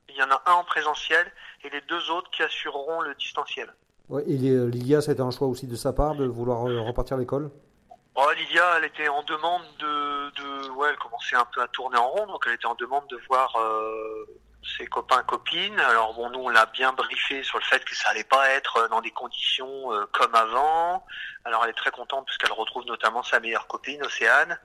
il 0.08 0.16
y 0.16 0.22
en 0.22 0.30
a 0.30 0.42
un 0.46 0.52
en 0.54 0.64
présentiel 0.64 1.30
et 1.64 1.70
les 1.70 1.80
deux 1.82 2.10
autres 2.10 2.30
qui 2.30 2.42
assureront 2.42 3.00
le 3.02 3.14
distanciel. 3.14 3.72
Ouais, 4.08 4.22
Et 4.26 4.36
les- 4.38 4.66
Lilia, 4.70 5.00
c'était 5.02 5.20
un 5.20 5.30
choix 5.30 5.48
aussi 5.48 5.66
de 5.66 5.76
sa 5.76 5.92
part 5.92 6.14
de 6.14 6.24
vouloir 6.26 6.66
euh, 6.66 6.80
repartir 6.80 7.16
à 7.16 7.20
l'école? 7.20 7.50
Oh, 8.14 8.30
Lydia, 8.36 8.64
elle 8.78 8.84
était 8.86 9.08
en 9.08 9.22
demande 9.22 9.62
de, 9.78 10.30
de, 10.30 10.70
ouais, 10.70 10.88
elle 10.90 10.96
commençait 10.96 11.36
un 11.36 11.44
peu 11.54 11.62
à 11.62 11.68
tourner 11.68 11.98
en 11.98 12.08
rond, 12.08 12.26
donc 12.26 12.42
elle 12.46 12.54
était 12.54 12.66
en 12.66 12.74
demande 12.74 13.06
de 13.08 13.16
voir 13.28 13.54
euh, 13.60 14.24
ses 14.76 14.86
copains 14.86 15.22
copines. 15.22 15.78
Alors 15.78 16.14
bon, 16.14 16.28
nous 16.30 16.40
on 16.40 16.48
l'a 16.48 16.66
bien 16.66 16.92
briefé 16.92 17.44
sur 17.44 17.58
le 17.58 17.64
fait 17.64 17.84
que 17.84 17.94
ça 17.94 18.08
allait 18.10 18.24
pas 18.24 18.48
être 18.50 18.88
dans 18.88 19.00
des 19.02 19.12
conditions 19.12 19.92
euh, 19.92 20.04
comme 20.12 20.34
avant. 20.34 21.06
Alors 21.44 21.62
elle 21.64 21.70
est 21.70 21.74
très 21.74 21.92
contente 21.92 22.24
puisqu'elle 22.26 22.50
retrouve 22.52 22.84
notamment 22.86 23.22
sa 23.22 23.38
meilleure 23.38 23.68
copine, 23.68 24.02
Océane, 24.02 24.58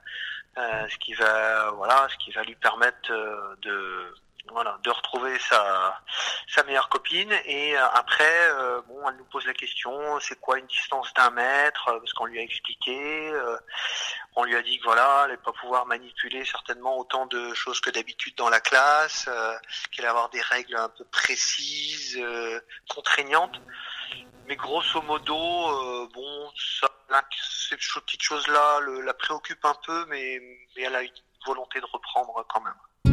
euh, 0.58 0.88
ce 0.90 0.98
qui 0.98 1.14
va, 1.14 1.70
voilà, 1.72 2.08
ce 2.10 2.18
qui 2.26 2.32
va 2.32 2.42
lui 2.44 2.56
permettre 2.56 3.12
euh, 3.12 3.56
de 3.62 4.16
voilà, 4.52 4.78
de 4.84 4.90
retrouver 4.90 5.38
sa, 5.40 6.02
sa 6.48 6.64
meilleure 6.64 6.90
copine. 6.90 7.32
Et 7.46 7.78
euh, 7.78 7.88
après, 7.94 8.50
euh, 8.50 8.82
bon, 8.88 9.08
elle 9.08 9.16
nous 9.18 9.26
pose 9.26 9.46
la 9.46 9.54
question, 9.54 10.20
c'est 10.20 10.40
quoi 10.40 10.60
une 10.60 10.68
distance 10.68 11.14
d'un 11.14 11.30
mètre 11.32 11.86
Parce 11.86 12.14
qu'on 12.14 12.26
lui 12.26 12.40
a 12.40 12.42
expliqué, 12.42 13.32
euh, 13.32 13.58
on 14.36 14.44
lui 14.44 14.56
a 14.56 14.62
dit 14.62 14.80
que 14.80 14.84
voilà, 14.84 15.24
elle 15.26 15.32
allait 15.32 15.42
pas 15.42 15.54
pouvoir 15.54 15.86
manipuler 15.86 16.44
certainement 16.46 16.98
autant 16.98 17.26
de 17.28 17.54
choses 17.54 17.80
que 17.80 17.90
d'habitude 17.90 18.36
dans 18.36 18.50
la 18.50 18.60
classe, 18.60 19.26
qu'elle 19.92 20.06
allait 20.06 20.10
avoir 20.10 20.30
des 20.30 20.42
règles 20.42 20.76
un 20.76 20.90
peu 20.90 21.06
précises, 21.06 22.20
contraignantes. 22.90 23.62
Mais 24.48 24.56
grosso 24.58 25.02
modo, 25.04 26.08
bon, 26.14 26.52
ça, 26.80 26.90
ces 27.70 27.78
petites 27.78 28.22
choses-là 28.22 28.80
la 29.04 29.14
préoccupent 29.14 29.66
un 29.66 29.76
peu, 29.86 30.06
mais, 30.08 30.40
mais 30.76 30.84
elle 30.84 30.96
a 30.96 31.04
une 31.04 31.12
volonté 31.46 31.80
de 31.80 31.86
reprendre 31.86 32.46
quand 32.50 32.62
même. 32.62 33.13